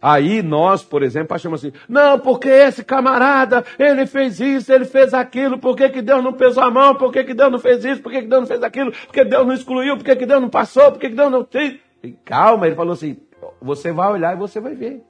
Aí 0.00 0.42
nós, 0.42 0.82
por 0.82 1.02
exemplo, 1.02 1.34
achamos 1.34 1.64
assim, 1.64 1.72
não, 1.88 2.18
porque 2.18 2.48
esse 2.48 2.84
camarada, 2.84 3.64
ele 3.78 4.06
fez 4.06 4.38
isso, 4.38 4.72
ele 4.72 4.84
fez 4.84 5.14
aquilo, 5.14 5.58
por 5.58 5.74
que, 5.74 5.88
que 5.88 6.02
Deus 6.02 6.22
não 6.22 6.34
pesou 6.34 6.62
a 6.62 6.70
mão, 6.70 6.94
por 6.94 7.10
que, 7.10 7.24
que 7.24 7.34
Deus 7.34 7.50
não 7.50 7.58
fez 7.58 7.84
isso, 7.84 8.02
por 8.02 8.12
que, 8.12 8.20
que 8.22 8.28
Deus 8.28 8.42
não 8.42 8.46
fez 8.46 8.62
aquilo, 8.62 8.92
por 8.92 9.12
que 9.12 9.24
Deus 9.24 9.46
não 9.46 9.54
excluiu, 9.54 9.96
por 9.96 10.04
que, 10.04 10.14
que 10.14 10.26
Deus 10.26 10.40
não 10.40 10.50
passou, 10.50 10.92
por 10.92 11.00
que, 11.00 11.08
que 11.08 11.16
Deus 11.16 11.32
não 11.32 11.44
fez. 11.44 11.78
E 12.02 12.12
calma, 12.12 12.66
ele 12.66 12.76
falou 12.76 12.92
assim, 12.92 13.16
você 13.60 13.90
vai 13.90 14.12
olhar 14.12 14.34
e 14.34 14.38
você 14.38 14.60
vai 14.60 14.74
ver. 14.74 15.02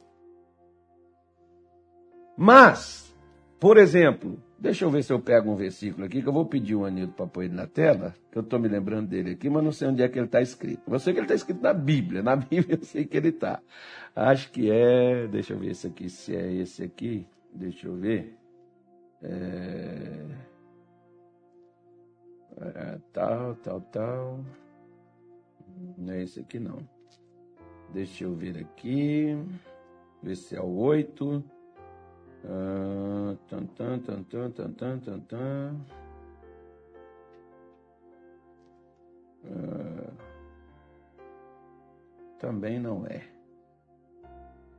Mas, 2.37 3.15
por 3.59 3.79
exemplo, 3.79 4.39
deixa 4.67 4.85
eu 4.85 4.91
ver 4.91 5.05
se 5.05 5.13
eu 5.13 5.21
pego 5.21 5.51
um 5.51 5.55
versículo 5.55 6.05
aqui, 6.05 6.21
que 6.21 6.29
eu 6.29 6.33
vou 6.33 6.45
pedir 6.45 6.75
o 6.75 6.85
Anildo 6.85 7.13
para 7.13 7.27
pôr 7.27 7.45
ele 7.45 7.55
na 7.55 7.69
tela, 7.69 8.15
que 8.33 8.37
eu 8.37 8.43
estou 8.43 8.59
me 8.59 8.67
lembrando 8.67 9.09
dele 9.09 9.33
aqui, 9.33 9.49
mas 9.49 9.63
não 9.63 9.71
sei 9.71 9.87
onde 9.87 10.03
é 10.03 10.09
que 10.09 10.19
ele 10.19 10.27
está 10.27 10.43
escrito. 10.43 10.83
Eu 10.91 10.99
sei 10.99 11.13
que 11.13 11.21
ele 11.21 11.27
está 11.27 11.37
escrito 11.37 11.63
na 11.63 11.73
Bíblia, 11.73 12.21
na 12.21 12.35
Bíblia 12.37 12.77
eu 12.77 12.85
sei 12.85 13.05
que 13.05 13.17
ele 13.17 13.29
está. 13.29 13.63
Acho 14.15 14.51
que 14.51 14.69
é, 14.69 15.29
deixa 15.29 15.53
eu 15.53 15.59
ver 15.59 15.71
esse 15.71 15.87
aqui, 15.87 16.11
se 16.11 16.35
é 16.35 16.53
esse 16.53 16.83
aqui, 16.83 17.25
deixa 17.55 17.87
eu 17.87 17.95
ver. 17.95 18.37
É... 19.23 20.27
é 22.61 22.99
tal, 23.13 23.55
tal, 23.57 23.81
tal. 23.81 24.45
Não 25.97 26.13
é 26.13 26.23
esse 26.23 26.41
aqui 26.41 26.59
não. 26.59 26.79
Deixa 27.93 28.25
eu 28.25 28.35
ver 28.35 28.59
aqui. 28.59 29.37
Ver 30.23 30.35
se 30.35 30.57
é 30.57 30.61
o 30.61 30.75
8. 30.75 31.56
Uh, 32.47 33.37
tan, 33.49 33.67
tan, 33.67 33.99
tan, 33.99 34.23
tan, 34.23 34.51
tan, 34.53 34.73
tan, 34.73 34.99
tan, 35.01 35.21
tan. 35.21 35.77
Uh, 39.45 40.13
também 42.39 42.79
não 42.79 43.05
é. 43.05 43.23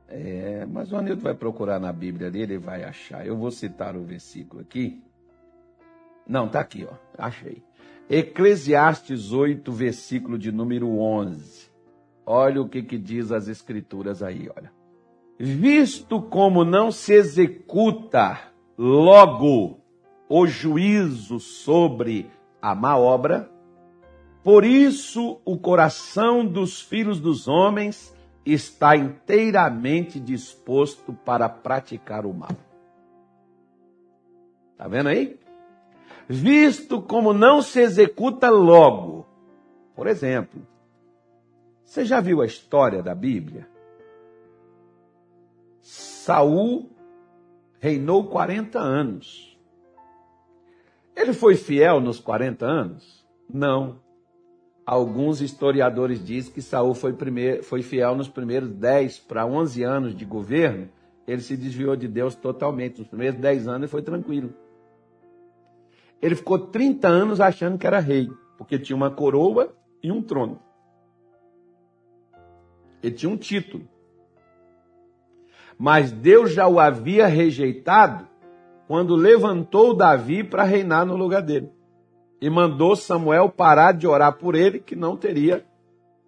É, 0.08 0.64
mas 0.64 0.90
o 0.90 0.96
Anilton 0.96 1.20
vai 1.20 1.34
procurar 1.34 1.78
na 1.78 1.92
Bíblia 1.92 2.28
ali, 2.28 2.40
ele 2.40 2.56
vai 2.56 2.84
achar. 2.84 3.26
Eu 3.26 3.36
vou 3.36 3.50
citar 3.50 3.94
o 3.94 4.02
versículo 4.02 4.62
aqui. 4.62 5.02
Não, 6.26 6.48
tá 6.48 6.60
aqui, 6.60 6.86
ó. 6.90 6.94
Achei. 7.18 7.62
Eclesiastes 8.08 9.32
8, 9.32 9.70
versículo 9.70 10.38
de 10.38 10.50
número 10.50 10.88
11. 10.88 11.70
Olha 12.24 12.62
o 12.62 12.68
que, 12.68 12.82
que 12.82 12.96
diz 12.96 13.30
as 13.30 13.48
escrituras 13.48 14.22
aí, 14.22 14.48
olha. 14.56 14.77
Visto 15.38 16.20
como 16.20 16.64
não 16.64 16.90
se 16.90 17.12
executa 17.12 18.40
logo 18.76 19.78
o 20.28 20.46
juízo 20.46 21.38
sobre 21.38 22.28
a 22.60 22.74
má 22.74 22.96
obra, 22.96 23.48
por 24.42 24.64
isso 24.64 25.40
o 25.44 25.56
coração 25.56 26.44
dos 26.44 26.80
filhos 26.80 27.20
dos 27.20 27.46
homens 27.46 28.12
está 28.44 28.96
inteiramente 28.96 30.18
disposto 30.18 31.12
para 31.12 31.48
praticar 31.48 32.26
o 32.26 32.34
mal. 32.34 32.50
Está 34.72 34.88
vendo 34.88 35.08
aí? 35.08 35.38
Visto 36.28 37.00
como 37.00 37.32
não 37.32 37.62
se 37.62 37.80
executa 37.80 38.50
logo. 38.50 39.26
Por 39.94 40.06
exemplo, 40.06 40.66
você 41.84 42.04
já 42.04 42.20
viu 42.20 42.40
a 42.40 42.46
história 42.46 43.02
da 43.02 43.14
Bíblia? 43.14 43.68
Saul 46.28 46.90
reinou 47.80 48.28
40 48.28 48.78
anos. 48.78 49.58
Ele 51.16 51.32
foi 51.32 51.56
fiel 51.56 52.00
nos 52.00 52.20
40 52.20 52.66
anos? 52.66 53.26
Não. 53.48 53.98
Alguns 54.84 55.40
historiadores 55.40 56.22
dizem 56.22 56.52
que 56.52 56.60
Saul 56.60 56.92
foi, 56.92 57.14
primeiro, 57.14 57.62
foi 57.62 57.80
fiel 57.80 58.14
nos 58.14 58.28
primeiros 58.28 58.68
10 58.68 59.20
para 59.20 59.46
11 59.46 59.82
anos 59.82 60.14
de 60.14 60.26
governo. 60.26 60.90
Ele 61.26 61.40
se 61.40 61.56
desviou 61.56 61.96
de 61.96 62.06
Deus 62.06 62.34
totalmente. 62.34 62.98
Nos 62.98 63.08
primeiros 63.08 63.40
10 63.40 63.66
anos 63.66 63.80
ele 63.80 63.88
foi 63.88 64.02
tranquilo. 64.02 64.52
Ele 66.20 66.34
ficou 66.34 66.58
30 66.58 67.08
anos 67.08 67.40
achando 67.40 67.78
que 67.78 67.86
era 67.86 68.00
rei, 68.00 68.28
porque 68.58 68.78
tinha 68.78 68.94
uma 68.94 69.10
coroa 69.10 69.74
e 70.02 70.12
um 70.12 70.20
trono. 70.20 70.60
Ele 73.02 73.14
tinha 73.14 73.32
um 73.32 73.36
título. 73.38 73.88
Mas 75.78 76.10
Deus 76.10 76.52
já 76.52 76.66
o 76.66 76.80
havia 76.80 77.26
rejeitado 77.26 78.26
quando 78.88 79.14
levantou 79.14 79.94
Davi 79.94 80.42
para 80.42 80.64
reinar 80.64 81.06
no 81.06 81.16
lugar 81.16 81.42
dele. 81.42 81.70
E 82.40 82.50
mandou 82.50 82.96
Samuel 82.96 83.48
parar 83.48 83.92
de 83.92 84.06
orar 84.06 84.32
por 84.32 84.54
ele, 84.54 84.78
que 84.78 84.96
não 84.96 85.16
teria 85.16 85.64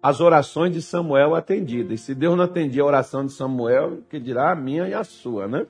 as 0.01 0.19
orações 0.19 0.73
de 0.73 0.81
Samuel 0.81 1.35
atendidas. 1.35 1.99
E 1.99 2.03
se 2.03 2.15
Deus 2.15 2.35
não 2.37 2.43
atendia 2.43 2.81
a 2.81 2.85
oração 2.85 3.25
de 3.25 3.33
Samuel, 3.33 3.99
que 4.09 4.19
dirá 4.19 4.51
a 4.51 4.55
minha 4.55 4.87
e 4.87 4.93
a 4.93 5.03
sua, 5.03 5.47
né? 5.47 5.65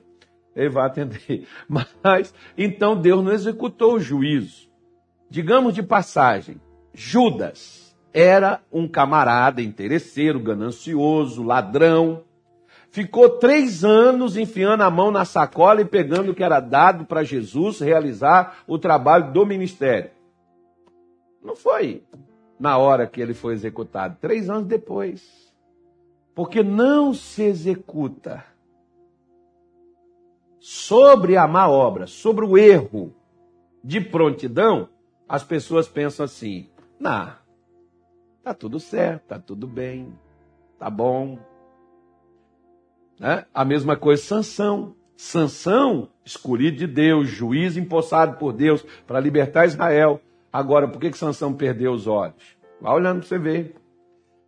Ele 0.54 0.68
vai 0.68 0.86
atender. 0.86 1.46
Mas, 1.68 2.34
então 2.56 2.96
Deus 2.96 3.24
não 3.24 3.32
executou 3.32 3.94
o 3.94 4.00
juízo. 4.00 4.70
Digamos 5.30 5.74
de 5.74 5.82
passagem, 5.82 6.60
Judas 6.92 7.96
era 8.12 8.60
um 8.70 8.86
camarada 8.86 9.62
interesseiro, 9.62 10.38
ganancioso, 10.38 11.42
ladrão. 11.42 12.22
Ficou 12.92 13.28
três 13.38 13.84
anos 13.84 14.36
enfiando 14.36 14.82
a 14.82 14.90
mão 14.90 15.10
na 15.10 15.24
sacola 15.24 15.80
e 15.80 15.84
pegando 15.84 16.30
o 16.30 16.34
que 16.34 16.44
era 16.44 16.60
dado 16.60 17.04
para 17.04 17.24
Jesus 17.24 17.80
realizar 17.80 18.62
o 18.66 18.78
trabalho 18.78 19.32
do 19.32 19.44
ministério. 19.44 20.10
Não 21.42 21.56
foi 21.56 22.04
na 22.60 22.78
hora 22.78 23.06
que 23.06 23.20
ele 23.20 23.34
foi 23.34 23.54
executado, 23.54 24.18
três 24.20 24.48
anos 24.48 24.66
depois. 24.66 25.52
Porque 26.34 26.62
não 26.62 27.12
se 27.12 27.42
executa 27.42 28.44
sobre 30.60 31.36
a 31.36 31.48
má 31.48 31.68
obra, 31.68 32.06
sobre 32.06 32.44
o 32.44 32.56
erro 32.56 33.12
de 33.82 34.00
prontidão, 34.00 34.88
as 35.28 35.42
pessoas 35.42 35.88
pensam 35.88 36.24
assim: 36.24 36.68
não, 37.00 37.32
Tá 38.42 38.52
tudo 38.52 38.80
certo, 38.80 39.28
tá 39.28 39.38
tudo 39.38 39.68
bem, 39.68 40.12
tá 40.76 40.90
bom. 40.90 41.38
Né? 43.22 43.44
A 43.54 43.64
mesma 43.64 43.96
coisa 43.96 44.20
Sansão. 44.20 44.96
Sansão, 45.16 46.08
escolhido 46.24 46.78
de 46.78 46.86
Deus, 46.88 47.28
juiz 47.28 47.76
empossado 47.76 48.36
por 48.36 48.52
Deus 48.52 48.84
para 49.06 49.20
libertar 49.20 49.66
Israel. 49.66 50.20
Agora, 50.52 50.88
por 50.88 51.00
que, 51.00 51.10
que 51.10 51.16
Sansão 51.16 51.52
perdeu 51.52 51.92
os 51.92 52.08
olhos? 52.08 52.56
Vai 52.80 52.92
olhando 52.92 53.20
para 53.20 53.28
você 53.28 53.38
ver. 53.38 53.76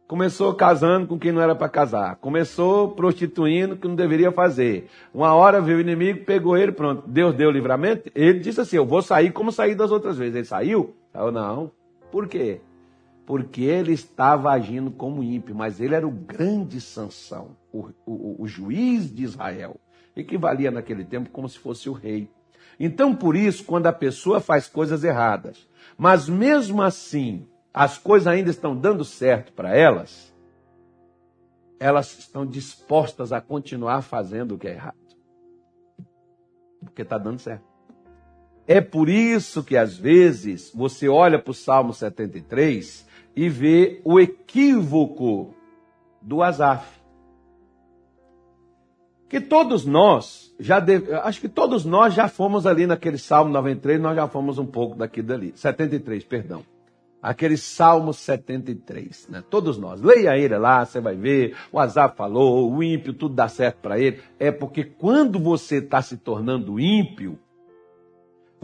Começou 0.08 0.52
casando 0.52 1.06
com 1.06 1.16
quem 1.16 1.30
não 1.30 1.40
era 1.40 1.54
para 1.54 1.68
casar. 1.68 2.16
Começou 2.16 2.88
prostituindo 2.90 3.76
que 3.76 3.86
não 3.86 3.94
deveria 3.94 4.32
fazer. 4.32 4.88
Uma 5.14 5.32
hora 5.32 5.60
veio 5.60 5.78
o 5.78 5.80
inimigo, 5.80 6.24
pegou 6.24 6.56
ele, 6.56 6.72
pronto. 6.72 7.04
Deus 7.06 7.32
deu 7.36 7.50
o 7.50 7.52
livramento. 7.52 8.10
Ele 8.12 8.40
disse 8.40 8.60
assim: 8.60 8.76
Eu 8.76 8.84
vou 8.84 9.00
sair 9.00 9.30
como 9.30 9.52
saí 9.52 9.76
das 9.76 9.92
outras 9.92 10.18
vezes. 10.18 10.34
Ele 10.34 10.44
saiu? 10.44 10.94
Eu 11.14 11.30
não. 11.30 11.70
Por 12.10 12.26
quê? 12.26 12.60
Porque 13.26 13.62
ele 13.62 13.92
estava 13.92 14.50
agindo 14.50 14.90
como 14.90 15.22
ímpio, 15.22 15.54
mas 15.54 15.80
ele 15.80 15.94
era 15.94 16.06
o 16.06 16.10
grande 16.10 16.80
Sansão, 16.80 17.56
o, 17.72 17.88
o, 18.04 18.42
o 18.42 18.46
juiz 18.46 19.12
de 19.12 19.24
Israel, 19.24 19.80
equivalia 20.14 20.70
naquele 20.70 21.04
tempo 21.04 21.30
como 21.30 21.48
se 21.48 21.58
fosse 21.58 21.88
o 21.88 21.92
rei. 21.92 22.30
Então, 22.78 23.14
por 23.14 23.36
isso, 23.36 23.64
quando 23.64 23.86
a 23.86 23.92
pessoa 23.92 24.40
faz 24.40 24.68
coisas 24.68 25.04
erradas, 25.04 25.66
mas 25.96 26.28
mesmo 26.28 26.82
assim 26.82 27.46
as 27.72 27.98
coisas 27.98 28.28
ainda 28.28 28.50
estão 28.50 28.76
dando 28.76 29.04
certo 29.04 29.52
para 29.52 29.76
elas, 29.76 30.32
elas 31.80 32.18
estão 32.18 32.46
dispostas 32.46 33.32
a 33.32 33.40
continuar 33.40 34.02
fazendo 34.02 34.54
o 34.54 34.58
que 34.58 34.68
é 34.68 34.74
errado. 34.74 34.96
Porque 36.80 37.02
está 37.02 37.18
dando 37.18 37.38
certo. 37.38 37.64
É 38.66 38.80
por 38.80 39.08
isso 39.08 39.62
que 39.62 39.76
às 39.76 39.96
vezes 39.96 40.70
você 40.74 41.08
olha 41.08 41.38
para 41.38 41.50
o 41.50 41.54
Salmo 41.54 41.92
73 41.92 43.06
e 43.36 43.48
vê 43.48 44.00
o 44.04 44.20
equívoco 44.20 45.54
do 46.20 46.42
Asaf. 46.42 46.86
Que 49.28 49.40
todos 49.40 49.84
nós 49.84 50.54
já 50.60 50.78
deve, 50.78 51.12
acho 51.14 51.40
que 51.40 51.48
todos 51.48 51.84
nós 51.84 52.14
já 52.14 52.28
fomos 52.28 52.66
ali 52.66 52.86
naquele 52.86 53.18
Salmo 53.18 53.52
93, 53.52 54.00
nós 54.00 54.14
já 54.14 54.28
fomos 54.28 54.58
um 54.58 54.66
pouco 54.66 54.96
daqui 54.96 55.22
dali, 55.22 55.52
73, 55.56 56.24
perdão. 56.24 56.62
Aquele 57.20 57.56
Salmo 57.56 58.12
73, 58.12 59.28
né? 59.30 59.42
Todos 59.48 59.78
nós. 59.78 60.02
Leia 60.02 60.36
ele 60.36 60.58
lá, 60.58 60.84
você 60.84 61.00
vai 61.00 61.16
ver. 61.16 61.56
O 61.72 61.80
Asaf 61.80 62.14
falou, 62.16 62.70
o 62.70 62.82
ímpio, 62.82 63.14
tudo 63.14 63.34
dá 63.34 63.48
certo 63.48 63.78
para 63.80 63.98
ele. 63.98 64.20
É 64.38 64.52
porque 64.52 64.84
quando 64.84 65.38
você 65.38 65.76
está 65.76 66.02
se 66.02 66.18
tornando 66.18 66.78
ímpio, 66.78 67.38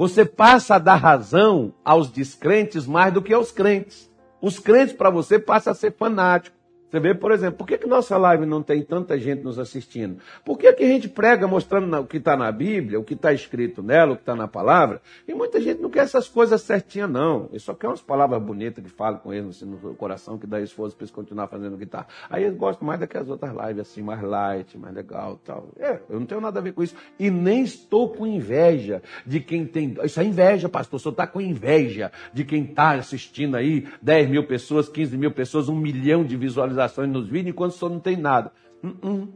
Você 0.00 0.24
passa 0.24 0.76
a 0.76 0.78
dar 0.78 0.94
razão 0.94 1.74
aos 1.84 2.10
descrentes 2.10 2.86
mais 2.86 3.12
do 3.12 3.20
que 3.20 3.34
aos 3.34 3.52
crentes. 3.52 4.09
Os 4.40 4.58
crentes, 4.58 4.94
para 4.94 5.10
você, 5.10 5.38
passam 5.38 5.72
a 5.72 5.74
ser 5.74 5.92
fanáticos. 5.92 6.59
Você 6.90 6.98
vê, 6.98 7.14
por 7.14 7.30
exemplo, 7.30 7.58
por 7.58 7.68
que, 7.68 7.78
que 7.78 7.86
nossa 7.86 8.16
live 8.16 8.44
não 8.44 8.62
tem 8.62 8.82
tanta 8.82 9.16
gente 9.16 9.42
nos 9.44 9.60
assistindo? 9.60 10.18
Por 10.44 10.58
que, 10.58 10.72
que 10.72 10.82
a 10.82 10.88
gente 10.88 11.08
prega 11.08 11.46
mostrando 11.46 11.96
o 12.00 12.04
que 12.04 12.16
está 12.16 12.36
na 12.36 12.50
Bíblia, 12.50 12.98
o 12.98 13.04
que 13.04 13.14
está 13.14 13.32
escrito 13.32 13.80
nela, 13.80 14.12
o 14.12 14.16
que 14.16 14.22
está 14.22 14.34
na 14.34 14.48
palavra? 14.48 15.00
E 15.28 15.32
muita 15.32 15.60
gente 15.60 15.80
não 15.80 15.88
quer 15.88 16.00
essas 16.00 16.28
coisas 16.28 16.60
certinhas, 16.62 17.08
não. 17.08 17.48
Ele 17.50 17.60
só 17.60 17.74
quer 17.74 17.86
umas 17.86 18.02
palavras 18.02 18.42
bonitas 18.42 18.82
que 18.82 18.90
falam 18.90 19.20
com 19.20 19.32
eles 19.32 19.50
assim, 19.50 19.66
no 19.66 19.94
coração, 19.94 20.36
que 20.36 20.48
dá 20.48 20.60
esforço 20.60 20.96
para 20.96 21.04
eles 21.04 21.14
continuar 21.14 21.46
fazendo 21.46 21.74
o 21.74 21.78
que 21.78 21.84
está. 21.84 22.06
Aí 22.28 22.42
eles 22.42 22.56
gostam 22.56 22.86
mais 22.86 22.98
daquelas 22.98 23.28
outras 23.28 23.52
lives, 23.52 23.82
assim, 23.82 24.02
mais 24.02 24.20
light, 24.20 24.76
mais 24.76 24.92
legal 24.92 25.40
tal. 25.44 25.68
É, 25.78 26.00
eu 26.10 26.18
não 26.18 26.26
tenho 26.26 26.40
nada 26.40 26.58
a 26.58 26.62
ver 26.62 26.72
com 26.72 26.82
isso. 26.82 26.96
E 27.20 27.30
nem 27.30 27.62
estou 27.62 28.08
com 28.08 28.26
inveja 28.26 29.00
de 29.24 29.38
quem 29.38 29.64
tem. 29.64 29.96
Isso 30.02 30.18
é 30.18 30.24
inveja, 30.24 30.68
pastor. 30.68 30.98
Senhor 30.98 31.12
está 31.12 31.26
com 31.26 31.40
inveja 31.40 32.10
de 32.32 32.44
quem 32.44 32.64
está 32.64 32.92
assistindo 32.92 33.56
aí 33.56 33.86
10 34.02 34.28
mil 34.28 34.46
pessoas, 34.46 34.88
15 34.88 35.16
mil 35.16 35.30
pessoas, 35.30 35.68
um 35.68 35.76
milhão 35.76 36.24
de 36.24 36.36
visualizações 36.36 36.79
visualizações 36.80 37.10
nos 37.10 37.28
vídeos 37.28 37.52
enquanto 37.52 37.72
o 37.72 37.74
senhor 37.74 37.90
não 37.90 38.00
tem 38.00 38.16
nada. 38.16 38.52
Uh 38.82 38.88
-uh. 38.88 39.28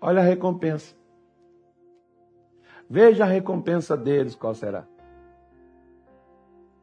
Olha 0.00 0.20
a 0.20 0.24
recompensa. 0.24 0.94
Veja 2.88 3.24
a 3.24 3.26
recompensa 3.26 3.96
deles, 3.96 4.34
qual 4.34 4.54
será. 4.54 4.86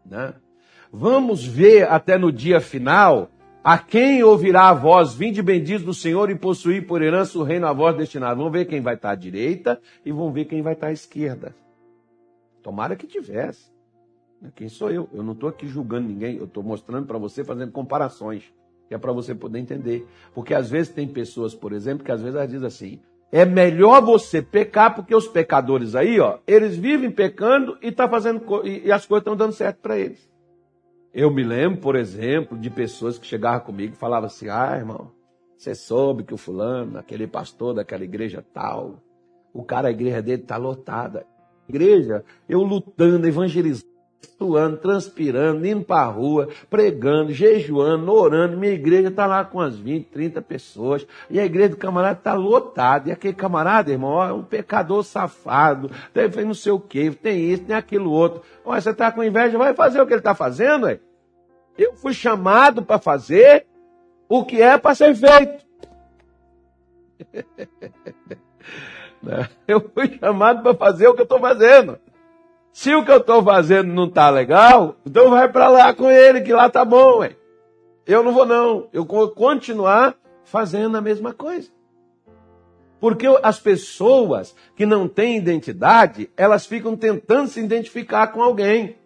Né? 0.06 0.34
Vamos 0.92 1.46
ver 1.46 1.90
até 1.90 2.18
no 2.18 2.32
dia 2.32 2.60
final 2.60 3.30
a 3.64 3.78
quem 3.78 4.24
ouvirá 4.24 4.70
a 4.70 4.74
voz, 4.74 5.14
vinde 5.14 5.42
bendiz 5.42 5.84
do 5.84 5.94
Senhor 5.94 6.30
e 6.30 6.36
possuir 6.36 6.88
por 6.88 7.02
herança 7.02 7.38
o 7.38 7.44
reino 7.44 7.68
a 7.68 7.74
voz 7.74 7.96
destinado. 7.96 8.38
Vamos 8.38 8.54
ver 8.54 8.66
quem 8.66 8.82
vai 8.82 8.96
estar 8.96 9.12
à 9.12 9.16
direita 9.16 9.80
e 10.06 10.12
vamos 10.12 10.34
ver 10.34 10.46
quem 10.46 10.62
vai 10.62 10.74
estar 10.74 10.88
à 10.88 10.92
esquerda. 10.92 11.56
Tomara 12.64 12.96
que 12.96 13.06
tivesse. 13.06 13.72
Quem 14.56 14.70
sou 14.70 14.90
eu? 14.90 15.10
Eu 15.14 15.22
não 15.22 15.34
estou 15.34 15.50
aqui 15.50 15.68
julgando 15.68 16.08
ninguém, 16.08 16.38
eu 16.38 16.46
estou 16.46 16.64
mostrando 16.64 17.06
para 17.06 17.18
você, 17.18 17.44
fazendo 17.44 17.74
comparações 17.74 18.52
que 18.90 18.96
é 18.96 18.98
para 18.98 19.14
você 19.14 19.36
poder 19.36 19.60
entender. 19.60 20.06
Porque 20.34 20.54
às 20.54 20.70
vezes 20.70 20.92
tem 20.92 21.08
pessoas, 21.08 21.54
por 21.54 21.72
exemplo, 21.72 22.04
que 22.04 22.12
às 22.12 22.22
vezes 22.22 22.50
dizem 22.50 22.68
assim: 22.68 23.00
é 23.32 23.46
melhor 23.46 24.02
você 24.02 24.42
pecar, 24.42 24.96
porque 24.96 25.16
os 25.16 25.28
pecadores 25.28 25.96
aí, 25.96 26.20
ó, 26.20 26.40
eles 26.48 26.76
vivem 26.76 27.12
pecando 27.12 27.78
e 27.82 27.92
tá 27.92 28.10
fazendo 28.10 28.42
e 28.66 28.92
as 28.92 29.06
coisas 29.06 29.22
estão 29.22 29.38
dando 29.38 29.54
certo 29.54 29.78
para 29.78 29.98
eles. 29.98 30.28
Eu 31.14 31.32
me 31.32 31.44
lembro, 31.44 31.80
por 31.80 31.96
exemplo, 31.96 32.58
de 32.58 32.70
pessoas 32.70 33.18
que 33.18 33.28
chegavam 33.28 33.62
comigo 33.62 33.94
e 33.94 33.98
falavam 33.98 34.26
assim: 34.26 34.50
ah, 34.50 34.76
irmão, 34.76 35.12
você 35.56 35.76
soube 35.76 36.24
que 36.24 36.34
o 36.34 36.38
fulano, 36.38 36.98
aquele 36.98 37.28
pastor 37.28 37.76
daquela 37.76 38.04
igreja 38.04 38.44
tal, 38.52 39.04
o 39.54 39.64
cara, 39.64 39.90
a 39.90 39.92
igreja 39.92 40.22
dele 40.22 40.42
tá 40.42 40.58
lotada. 40.58 41.28
Igreja, 41.68 42.26
eu 42.48 42.64
lutando, 42.64 43.28
evangelizando 43.28 43.99
suando, 44.38 44.78
transpirando, 44.78 45.66
indo 45.66 45.84
para 45.84 46.02
a 46.02 46.12
rua, 46.12 46.48
pregando, 46.70 47.34
jejuando, 47.34 48.12
orando. 48.12 48.58
Minha 48.58 48.74
igreja 48.74 49.10
está 49.10 49.26
lá 49.26 49.44
com 49.44 49.58
umas 49.58 49.78
20, 49.78 50.06
30 50.06 50.42
pessoas. 50.42 51.06
E 51.30 51.40
a 51.40 51.46
igreja 51.46 51.70
do 51.70 51.78
camarada 51.78 52.18
está 52.18 52.34
lotada. 52.34 53.10
E 53.10 53.12
aquele 53.12 53.34
camarada, 53.34 53.92
irmão, 53.92 54.24
é 54.24 54.32
um 54.32 54.44
pecador 54.44 55.04
safado. 55.04 55.92
Tem 56.14 56.46
não 56.46 56.54
sei 56.54 56.72
o 56.72 56.80
quê, 56.80 57.12
tem 57.12 57.52
isso, 57.52 57.64
tem 57.64 57.76
aquilo 57.76 58.12
outro. 58.12 58.42
Olha, 58.64 58.80
você 58.80 58.92
está 58.92 59.12
com 59.12 59.24
inveja, 59.24 59.58
vai 59.58 59.74
fazer 59.74 60.02
o 60.02 60.08
que 60.08 60.14
ele 60.14 60.20
está 60.22 60.34
fazendo, 60.34 60.86
ué. 60.86 61.00
Eu 61.78 61.94
fui 61.96 62.14
chamado 62.14 62.84
para 62.84 63.00
fazer 63.00 63.66
o 64.28 64.44
que 64.44 64.62
é 64.62 64.78
para 64.78 64.96
ser 64.96 65.16
feito. 65.16 65.66
Né? 69.22 69.50
Eu 69.68 69.82
fui 69.94 70.18
chamado 70.18 70.64
para 70.64 70.74
fazer 70.74 71.08
o 71.10 71.14
que 71.14 71.20
eu 71.20 71.24
estou 71.24 71.42
fazendo. 71.42 72.00
Se 72.72 72.94
o 72.94 73.04
que 73.04 73.12
eu 73.12 73.18
estou 73.18 73.44
fazendo 73.44 73.92
não 73.94 74.06
está 74.06 74.30
legal, 74.30 74.96
então 75.06 75.30
vai 75.30 75.52
para 75.52 75.68
lá 75.68 75.94
com 75.94 76.10
ele, 76.10 76.42
que 76.42 76.54
lá 76.54 76.70
tá 76.70 76.86
bom, 76.86 77.20
ué. 77.20 77.36
Eu 78.06 78.24
não 78.24 78.32
vou 78.32 78.46
não. 78.46 78.88
Eu 78.92 79.06
vou 79.06 79.30
continuar 79.30 80.16
fazendo 80.44 80.98
a 80.98 81.02
mesma 81.02 81.34
coisa. 81.34 81.70
Porque 83.00 83.28
as 83.44 83.60
pessoas 83.60 84.56
que 84.76 84.86
não 84.86 85.08
têm 85.08 85.38
identidade, 85.38 86.30
elas 86.36 86.66
ficam 86.66 86.96
tentando 86.96 87.48
se 87.48 87.60
identificar 87.60 88.28
com 88.28 88.42
alguém. 88.42 88.98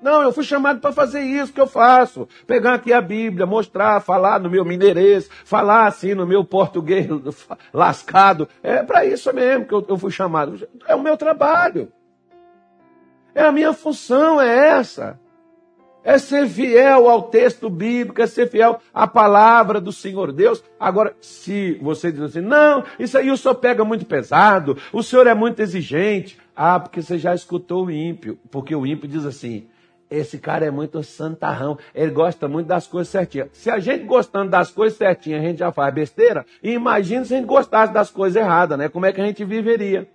Não, 0.00 0.22
eu 0.22 0.32
fui 0.32 0.44
chamado 0.44 0.80
para 0.80 0.92
fazer 0.92 1.20
isso 1.20 1.52
que 1.52 1.60
eu 1.60 1.66
faço. 1.66 2.26
Pegar 2.46 2.74
aqui 2.74 2.92
a 2.92 3.00
Bíblia, 3.00 3.44
mostrar, 3.44 4.00
falar 4.00 4.40
no 4.40 4.48
meu 4.48 4.64
mineirês, 4.64 5.28
falar 5.44 5.86
assim 5.86 6.14
no 6.14 6.26
meu 6.26 6.44
português 6.44 7.06
lascado. 7.72 8.48
É 8.62 8.82
para 8.82 9.04
isso 9.04 9.32
mesmo 9.34 9.66
que 9.66 9.74
eu 9.74 9.98
fui 9.98 10.10
chamado. 10.10 10.66
É 10.86 10.94
o 10.94 11.02
meu 11.02 11.16
trabalho. 11.16 11.92
É 13.34 13.42
a 13.42 13.52
minha 13.52 13.72
função, 13.72 14.40
é 14.40 14.78
essa. 14.78 15.18
É 16.02 16.16
ser 16.16 16.48
fiel 16.48 17.10
ao 17.10 17.24
texto 17.24 17.68
bíblico, 17.68 18.22
é 18.22 18.26
ser 18.26 18.48
fiel 18.48 18.80
à 18.92 19.06
palavra 19.06 19.80
do 19.80 19.92
Senhor 19.92 20.32
Deus. 20.32 20.62
Agora, 20.78 21.14
se 21.20 21.78
você 21.82 22.10
diz 22.10 22.22
assim, 22.22 22.40
não, 22.40 22.84
isso 22.98 23.18
aí 23.18 23.30
o 23.30 23.36
senhor 23.36 23.54
pega 23.56 23.84
muito 23.84 24.06
pesado, 24.06 24.78
o 24.92 25.02
senhor 25.02 25.26
é 25.26 25.34
muito 25.34 25.60
exigente. 25.60 26.38
Ah, 26.56 26.80
porque 26.80 27.02
você 27.02 27.18
já 27.18 27.34
escutou 27.34 27.86
o 27.86 27.90
ímpio. 27.90 28.38
Porque 28.50 28.74
o 28.74 28.86
ímpio 28.86 29.08
diz 29.08 29.26
assim, 29.26 29.66
esse 30.10 30.38
cara 30.38 30.66
é 30.66 30.70
muito 30.70 31.02
santarrão, 31.02 31.78
ele 31.94 32.10
gosta 32.10 32.48
muito 32.48 32.66
das 32.66 32.86
coisas 32.86 33.08
certinhas. 33.08 33.48
Se 33.52 33.70
a 33.70 33.78
gente 33.78 34.04
gostando 34.04 34.50
das 34.50 34.70
coisas 34.70 34.98
certinhas, 34.98 35.42
a 35.42 35.46
gente 35.46 35.58
já 35.58 35.70
faz 35.70 35.94
besteira, 35.94 36.44
imagina 36.62 37.24
se 37.24 37.34
a 37.34 37.36
gente 37.36 37.46
gostasse 37.46 37.92
das 37.92 38.10
coisas 38.10 38.42
erradas, 38.42 38.76
né? 38.76 38.88
Como 38.88 39.06
é 39.06 39.12
que 39.12 39.20
a 39.20 39.24
gente 39.24 39.44
viveria? 39.44 40.08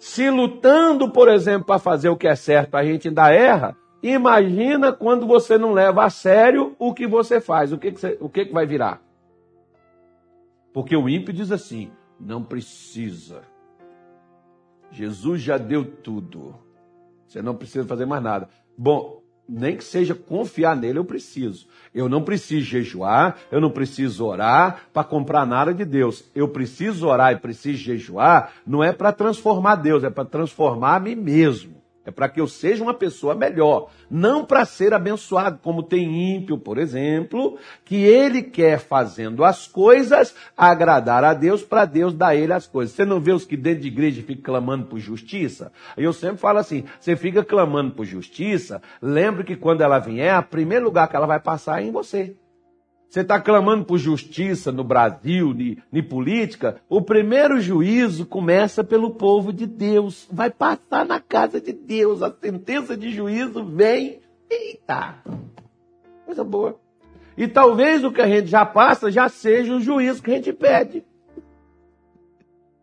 Se 0.00 0.30
lutando, 0.30 1.10
por 1.10 1.28
exemplo, 1.28 1.66
para 1.66 1.78
fazer 1.78 2.08
o 2.08 2.16
que 2.16 2.26
é 2.26 2.34
certo, 2.34 2.74
a 2.74 2.82
gente 2.82 3.08
ainda 3.08 3.30
erra, 3.30 3.76
imagina 4.02 4.94
quando 4.94 5.26
você 5.26 5.58
não 5.58 5.74
leva 5.74 6.02
a 6.02 6.08
sério 6.08 6.74
o 6.78 6.94
que 6.94 7.06
você 7.06 7.38
faz, 7.38 7.70
o 7.70 7.76
que, 7.76 7.92
que, 7.92 8.00
você, 8.00 8.16
o 8.18 8.26
que, 8.26 8.46
que 8.46 8.52
vai 8.52 8.64
virar. 8.64 9.02
Porque 10.72 10.96
o 10.96 11.06
ímpio 11.06 11.34
diz 11.34 11.52
assim: 11.52 11.92
não 12.18 12.42
precisa. 12.42 13.42
Jesus 14.90 15.42
já 15.42 15.58
deu 15.58 15.84
tudo. 15.84 16.54
Você 17.28 17.42
não 17.42 17.54
precisa 17.54 17.86
fazer 17.86 18.06
mais 18.06 18.22
nada. 18.22 18.48
Bom, 18.78 19.19
nem 19.50 19.76
que 19.76 19.82
seja 19.82 20.14
confiar 20.14 20.76
nele, 20.76 20.98
eu 20.98 21.04
preciso. 21.04 21.66
Eu 21.92 22.08
não 22.08 22.22
preciso 22.22 22.64
jejuar, 22.64 23.36
eu 23.50 23.60
não 23.60 23.70
preciso 23.70 24.24
orar 24.24 24.82
para 24.92 25.02
comprar 25.02 25.44
nada 25.44 25.74
de 25.74 25.84
Deus. 25.84 26.24
Eu 26.34 26.46
preciso 26.46 27.08
orar 27.08 27.32
e 27.32 27.36
preciso 27.36 27.78
jejuar, 27.78 28.52
não 28.64 28.84
é 28.84 28.92
para 28.92 29.12
transformar 29.12 29.74
Deus, 29.74 30.04
é 30.04 30.10
para 30.10 30.24
transformar 30.24 30.96
a 30.96 31.00
mim 31.00 31.16
mesmo. 31.16 31.79
É 32.04 32.10
para 32.10 32.30
que 32.30 32.40
eu 32.40 32.46
seja 32.46 32.82
uma 32.82 32.94
pessoa 32.94 33.34
melhor, 33.34 33.90
não 34.10 34.42
para 34.42 34.64
ser 34.64 34.94
abençoado, 34.94 35.58
como 35.62 35.82
tem 35.82 36.34
ímpio, 36.34 36.56
por 36.56 36.78
exemplo, 36.78 37.58
que 37.84 37.96
ele 37.96 38.42
quer 38.42 38.78
fazendo 38.78 39.44
as 39.44 39.66
coisas 39.66 40.34
agradar 40.56 41.22
a 41.24 41.34
Deus 41.34 41.62
para 41.62 41.84
Deus 41.84 42.14
dar 42.14 42.34
ele 42.34 42.54
as 42.54 42.66
coisas. 42.66 42.94
Você 42.94 43.04
não 43.04 43.20
vê 43.20 43.32
os 43.32 43.44
que 43.44 43.56
dentro 43.56 43.82
de 43.82 43.88
igreja 43.88 44.22
ficam 44.22 44.42
clamando 44.42 44.86
por 44.86 44.98
justiça? 44.98 45.70
Eu 45.94 46.14
sempre 46.14 46.38
falo 46.38 46.58
assim: 46.58 46.84
você 46.98 47.14
fica 47.16 47.44
clamando 47.44 47.92
por 47.92 48.06
justiça, 48.06 48.80
lembre 49.02 49.44
que 49.44 49.54
quando 49.54 49.82
ela 49.82 49.98
vier, 49.98 50.38
o 50.38 50.42
primeiro 50.42 50.86
lugar 50.86 51.06
que 51.06 51.16
ela 51.16 51.26
vai 51.26 51.38
passar 51.38 51.82
é 51.82 51.86
em 51.86 51.90
você. 51.90 52.34
Você 53.10 53.22
está 53.22 53.40
clamando 53.40 53.84
por 53.84 53.98
justiça 53.98 54.70
no 54.70 54.84
Brasil, 54.84 55.52
de 55.52 56.00
política? 56.00 56.80
O 56.88 57.02
primeiro 57.02 57.60
juízo 57.60 58.24
começa 58.24 58.84
pelo 58.84 59.10
povo 59.10 59.52
de 59.52 59.66
Deus. 59.66 60.28
Vai 60.30 60.48
passar 60.48 61.04
na 61.04 61.18
casa 61.18 61.60
de 61.60 61.72
Deus. 61.72 62.22
A 62.22 62.32
sentença 62.32 62.96
de 62.96 63.10
juízo 63.10 63.64
vem. 63.64 64.20
Eita! 64.48 65.16
Coisa 66.24 66.44
boa. 66.44 66.78
E 67.36 67.48
talvez 67.48 68.04
o 68.04 68.12
que 68.12 68.20
a 68.20 68.28
gente 68.28 68.46
já 68.46 68.64
passa 68.64 69.10
já 69.10 69.28
seja 69.28 69.74
o 69.74 69.80
juízo 69.80 70.22
que 70.22 70.30
a 70.30 70.34
gente 70.34 70.52
pede. 70.52 71.04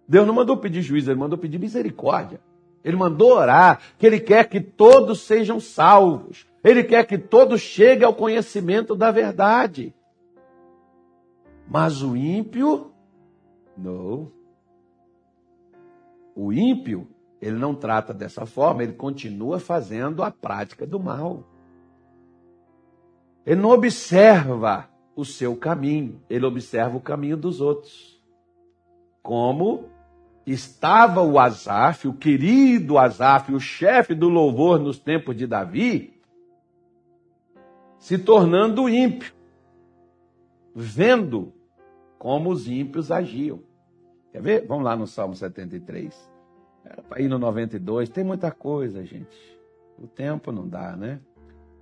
Deus 0.05 0.27
não 0.27 0.33
mandou 0.33 0.57
pedir 0.57 0.81
juízo, 0.81 1.09
ele 1.09 1.19
mandou 1.19 1.37
pedir 1.37 1.57
misericórdia. 1.57 2.41
Ele 2.83 2.97
mandou 2.97 3.31
orar, 3.31 3.79
que 3.97 4.05
ele 4.05 4.19
quer 4.19 4.49
que 4.49 4.59
todos 4.59 5.21
sejam 5.21 5.57
salvos. 5.61 6.45
Ele 6.61 6.83
quer 6.83 7.05
que 7.05 7.17
todos 7.17 7.61
cheguem 7.61 8.05
ao 8.05 8.13
conhecimento 8.13 8.93
da 8.93 9.09
verdade. 9.09 9.93
Mas 11.69 12.01
o 12.01 12.15
ímpio, 12.15 12.91
não. 13.77 14.31
O 16.35 16.53
ímpio, 16.53 17.07
ele 17.41 17.57
não 17.57 17.75
trata 17.75 18.13
dessa 18.13 18.45
forma, 18.45 18.83
ele 18.83 18.93
continua 18.93 19.59
fazendo 19.59 20.23
a 20.23 20.31
prática 20.31 20.85
do 20.85 20.99
mal. 20.99 21.43
Ele 23.45 23.61
não 23.61 23.69
observa 23.69 24.89
o 25.15 25.25
seu 25.25 25.55
caminho, 25.55 26.21
ele 26.29 26.45
observa 26.45 26.95
o 26.95 27.01
caminho 27.01 27.35
dos 27.35 27.59
outros. 27.59 28.21
Como 29.21 29.89
estava 30.45 31.21
o 31.21 31.37
Asaf, 31.37 32.07
o 32.07 32.13
querido 32.13 32.97
Asaf, 32.97 33.53
o 33.53 33.59
chefe 33.59 34.13
do 34.13 34.29
louvor 34.29 34.79
nos 34.79 34.99
tempos 34.99 35.35
de 35.35 35.45
Davi, 35.45 36.13
se 37.99 38.17
tornando 38.17 38.87
ímpio, 38.87 39.33
vendo 40.73 41.56
como 42.17 42.49
os 42.49 42.67
ímpios 42.67 43.11
agiam. 43.11 43.59
Quer 44.31 44.41
ver? 44.41 44.65
Vamos 44.67 44.83
lá 44.83 44.95
no 44.95 45.07
Salmo 45.07 45.35
73. 45.35 46.31
Era 46.85 47.01
para 47.01 47.21
ir 47.21 47.27
no 47.27 47.37
92. 47.37 48.09
Tem 48.09 48.23
muita 48.23 48.51
coisa, 48.51 49.03
gente. 49.03 49.37
O 49.97 50.07
tempo 50.07 50.51
não 50.51 50.67
dá, 50.67 50.95
né? 50.95 51.19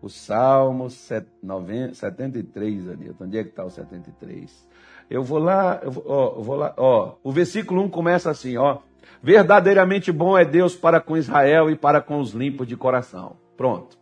O 0.02 0.10
Salmo 0.10 0.90
73, 0.90 2.90
Anilton. 2.90 3.26
Onde 3.26 3.38
é 3.38 3.44
que 3.44 3.50
está 3.50 3.66
o 3.66 3.70
73? 3.70 4.68
Eu 5.10 5.24
vou 5.24 5.40
lá, 5.40 5.80
eu 5.84 5.92
vou, 5.92 6.04
ó, 6.08 6.36
eu 6.38 6.44
vou 6.44 6.56
lá, 6.56 6.74
ó. 6.78 7.16
O 7.24 7.32
versículo 7.32 7.82
1 7.84 7.90
começa 7.90 8.30
assim, 8.30 8.58
ó. 8.58 8.80
Verdadeiramente 9.22 10.12
bom 10.12 10.38
é 10.38 10.46
Deus 10.46 10.76
para 10.76 11.02
com 11.02 11.18
Israel 11.18 11.70
e 11.70 11.76
para 11.76 12.02
com 12.02 12.20
os 12.20 12.32
limpos 12.32 12.68
de 12.68 12.78
coração. 12.78 13.38
Pronto. 13.58 13.98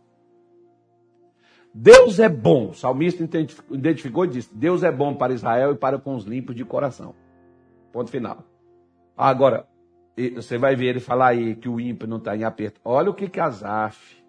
Deus 1.74 2.20
é 2.20 2.28
bom. 2.28 2.68
O 2.68 2.74
salmista 2.74 3.24
identificou 3.70 4.24
e 4.24 4.28
disse: 4.28 4.54
Deus 4.54 4.84
é 4.84 4.92
bom 4.92 5.14
para 5.16 5.32
Israel 5.32 5.72
e 5.72 5.76
para 5.76 5.98
com 5.98 6.14
os 6.14 6.24
limpos 6.24 6.54
de 6.54 6.64
coração. 6.64 7.16
Ponto 7.92 8.10
final. 8.10 8.44
Agora, 9.16 9.66
você 10.16 10.56
vai 10.56 10.76
ver 10.76 10.86
ele 10.86 11.00
falar 11.00 11.28
aí 11.28 11.56
que 11.56 11.68
o 11.68 11.80
ímpio 11.80 12.06
não 12.06 12.18
está 12.18 12.36
em 12.36 12.44
aperto. 12.44 12.80
Olha 12.84 13.10
o 13.10 13.14
que 13.14 13.28
que 13.28 13.40
Azaf. 13.40 14.22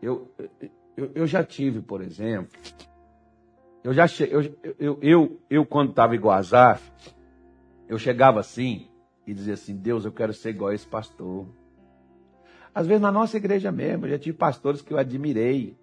Eu, 0.00 0.32
eu, 0.96 1.10
eu 1.14 1.26
já 1.26 1.44
tive, 1.44 1.82
por 1.82 2.00
exemplo, 2.00 2.58
eu 3.82 3.92
já 3.92 4.06
che... 4.06 4.24
eu, 4.30 4.42
eu, 4.78 4.98
eu, 5.02 5.40
eu, 5.50 5.66
quando 5.66 5.90
estava 5.90 6.14
igual 6.14 6.38
Azaf, 6.38 6.90
eu 7.88 7.98
chegava 7.98 8.40
assim 8.40 8.88
e 9.26 9.34
dizia 9.34 9.54
assim, 9.54 9.76
Deus, 9.76 10.04
eu 10.04 10.12
quero 10.12 10.32
ser 10.32 10.50
igual 10.50 10.70
a 10.70 10.74
esse 10.74 10.86
pastor. 10.86 11.46
Às 12.74 12.86
vezes 12.86 13.02
na 13.02 13.10
nossa 13.10 13.36
igreja 13.36 13.72
mesmo, 13.72 14.06
eu 14.06 14.10
já 14.10 14.18
tive 14.18 14.36
pastores 14.36 14.80
que 14.80 14.92
eu 14.92 14.98
admirei. 14.98 15.76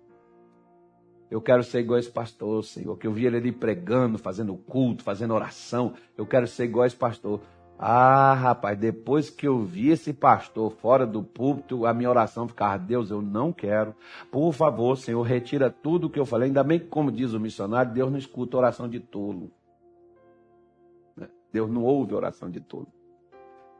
Eu 1.29 1.41
quero 1.41 1.61
ser 1.61 1.79
igual 1.79 1.99
esse 1.99 2.09
pastor, 2.09 2.63
Senhor, 2.63 2.97
que 2.97 3.05
eu 3.05 3.11
via 3.11 3.27
ele 3.27 3.37
ali 3.37 3.51
pregando, 3.51 4.17
fazendo 4.17 4.55
culto, 4.55 5.03
fazendo 5.03 5.33
oração. 5.33 5.93
Eu 6.17 6.25
quero 6.25 6.47
ser 6.47 6.63
igual 6.63 6.85
esse 6.85 6.95
pastor. 6.95 7.41
Ah, 7.77 8.33
rapaz, 8.33 8.77
depois 8.77 9.29
que 9.29 9.47
eu 9.47 9.59
vi 9.59 9.89
esse 9.89 10.11
pastor 10.11 10.71
fora 10.71 11.05
do 11.05 11.21
púlpito, 11.21 11.85
a 11.85 11.93
minha 11.93 12.09
oração 12.09 12.47
ficava: 12.47 12.79
Deus, 12.79 13.11
eu 13.11 13.21
não 13.21 13.51
quero. 13.51 13.93
Por 14.31 14.51
favor, 14.53 14.97
Senhor, 14.97 15.21
retira 15.21 15.69
tudo 15.69 16.07
o 16.07 16.09
que 16.09 16.19
eu 16.19 16.25
falei. 16.25 16.47
Ainda 16.47 16.63
bem 16.63 16.79
que, 16.79 16.87
como 16.87 17.11
diz 17.11 17.33
o 17.33 17.39
missionário, 17.39 17.93
Deus 17.93 18.09
não 18.09 18.17
escuta 18.17 18.57
oração 18.57 18.87
de 18.87 18.99
tolo. 18.99 19.51
Né? 21.15 21.27
Deus 21.51 21.69
não 21.69 21.83
ouve 21.83 22.15
oração 22.15 22.49
de 22.49 22.61
tolo. 22.61 22.87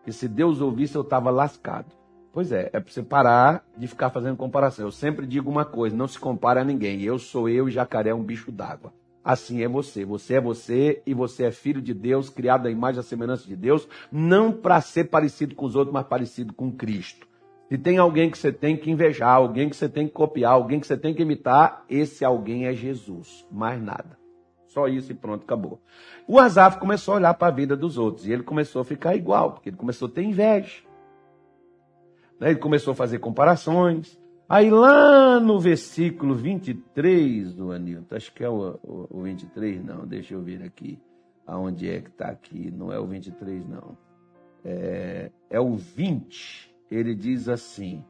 E 0.05 0.11
se 0.11 0.27
Deus 0.27 0.61
ouvisse, 0.61 0.95
eu 0.95 1.01
estava 1.01 1.31
lascado. 1.31 1.95
Pois 2.37 2.51
é, 2.51 2.69
é 2.71 2.79
para 2.79 2.93
você 2.93 3.01
parar 3.01 3.65
de 3.75 3.87
ficar 3.87 4.11
fazendo 4.11 4.37
comparação. 4.37 4.85
Eu 4.85 4.91
sempre 4.91 5.25
digo 5.25 5.49
uma 5.49 5.65
coisa: 5.65 5.95
não 5.95 6.07
se 6.07 6.19
compara 6.19 6.61
a 6.61 6.63
ninguém. 6.63 7.01
Eu 7.01 7.17
sou 7.17 7.49
eu 7.49 7.67
e 7.67 7.71
jacaré 7.71 8.11
é 8.11 8.13
um 8.13 8.21
bicho 8.21 8.51
d'água. 8.51 8.93
Assim 9.25 9.63
é 9.63 9.67
você. 9.67 10.05
Você 10.05 10.35
é 10.35 10.39
você 10.39 11.01
e 11.03 11.15
você 11.15 11.45
é 11.45 11.51
filho 11.51 11.81
de 11.81 11.95
Deus, 11.95 12.29
criado 12.29 12.67
à 12.67 12.69
imagem 12.69 13.01
e 13.01 13.03
semelhança 13.03 13.47
de 13.47 13.55
Deus, 13.55 13.87
não 14.11 14.51
para 14.51 14.79
ser 14.81 15.05
parecido 15.05 15.55
com 15.55 15.65
os 15.65 15.75
outros, 15.75 15.91
mas 15.91 16.05
parecido 16.05 16.53
com 16.53 16.71
Cristo. 16.71 17.27
Se 17.69 17.75
tem 17.75 17.97
alguém 17.97 18.29
que 18.29 18.37
você 18.37 18.51
tem 18.51 18.77
que 18.77 18.91
invejar, 18.91 19.33
alguém 19.33 19.67
que 19.67 19.75
você 19.75 19.89
tem 19.89 20.05
que 20.05 20.13
copiar, 20.13 20.51
alguém 20.51 20.79
que 20.79 20.85
você 20.85 20.95
tem 20.95 21.15
que 21.15 21.23
imitar, 21.23 21.85
esse 21.89 22.23
alguém 22.23 22.67
é 22.67 22.73
Jesus. 22.75 23.47
Mais 23.51 23.81
nada. 23.81 24.15
Só 24.67 24.87
isso 24.87 25.11
e 25.11 25.15
pronto, 25.15 25.41
acabou. 25.41 25.81
O 26.27 26.37
Azaf 26.37 26.77
começou 26.77 27.15
a 27.15 27.17
olhar 27.17 27.33
para 27.33 27.47
a 27.47 27.55
vida 27.55 27.75
dos 27.75 27.97
outros 27.97 28.27
e 28.27 28.31
ele 28.31 28.43
começou 28.43 28.79
a 28.79 28.85
ficar 28.85 29.15
igual, 29.15 29.53
porque 29.53 29.69
ele 29.69 29.77
começou 29.77 30.07
a 30.07 30.11
ter 30.11 30.21
inveja. 30.21 30.85
Né? 32.39 32.51
Ele 32.51 32.59
começou 32.59 32.91
a 32.91 32.95
fazer 32.95 33.19
comparações. 33.19 34.19
Aí 34.49 34.69
lá 34.69 35.39
no 35.39 35.59
versículo 35.59 36.33
23 36.33 37.53
do 37.53 37.71
Anilton, 37.71 38.15
acho 38.15 38.33
que 38.33 38.43
é 38.43 38.49
o, 38.49 38.79
o, 38.81 39.07
o 39.09 39.21
23, 39.21 39.83
não, 39.83 40.07
deixa 40.07 40.33
eu 40.33 40.41
ver 40.41 40.63
aqui. 40.63 40.99
Aonde 41.45 41.89
é 41.89 42.01
que 42.01 42.09
está 42.09 42.27
aqui? 42.27 42.71
Não 42.71 42.91
é 42.91 42.99
o 42.99 43.05
23, 43.05 43.67
não. 43.67 43.97
É, 44.63 45.31
é 45.49 45.59
o 45.59 45.75
20. 45.75 46.73
Ele 46.89 47.13
diz 47.15 47.49
assim: 47.49 48.03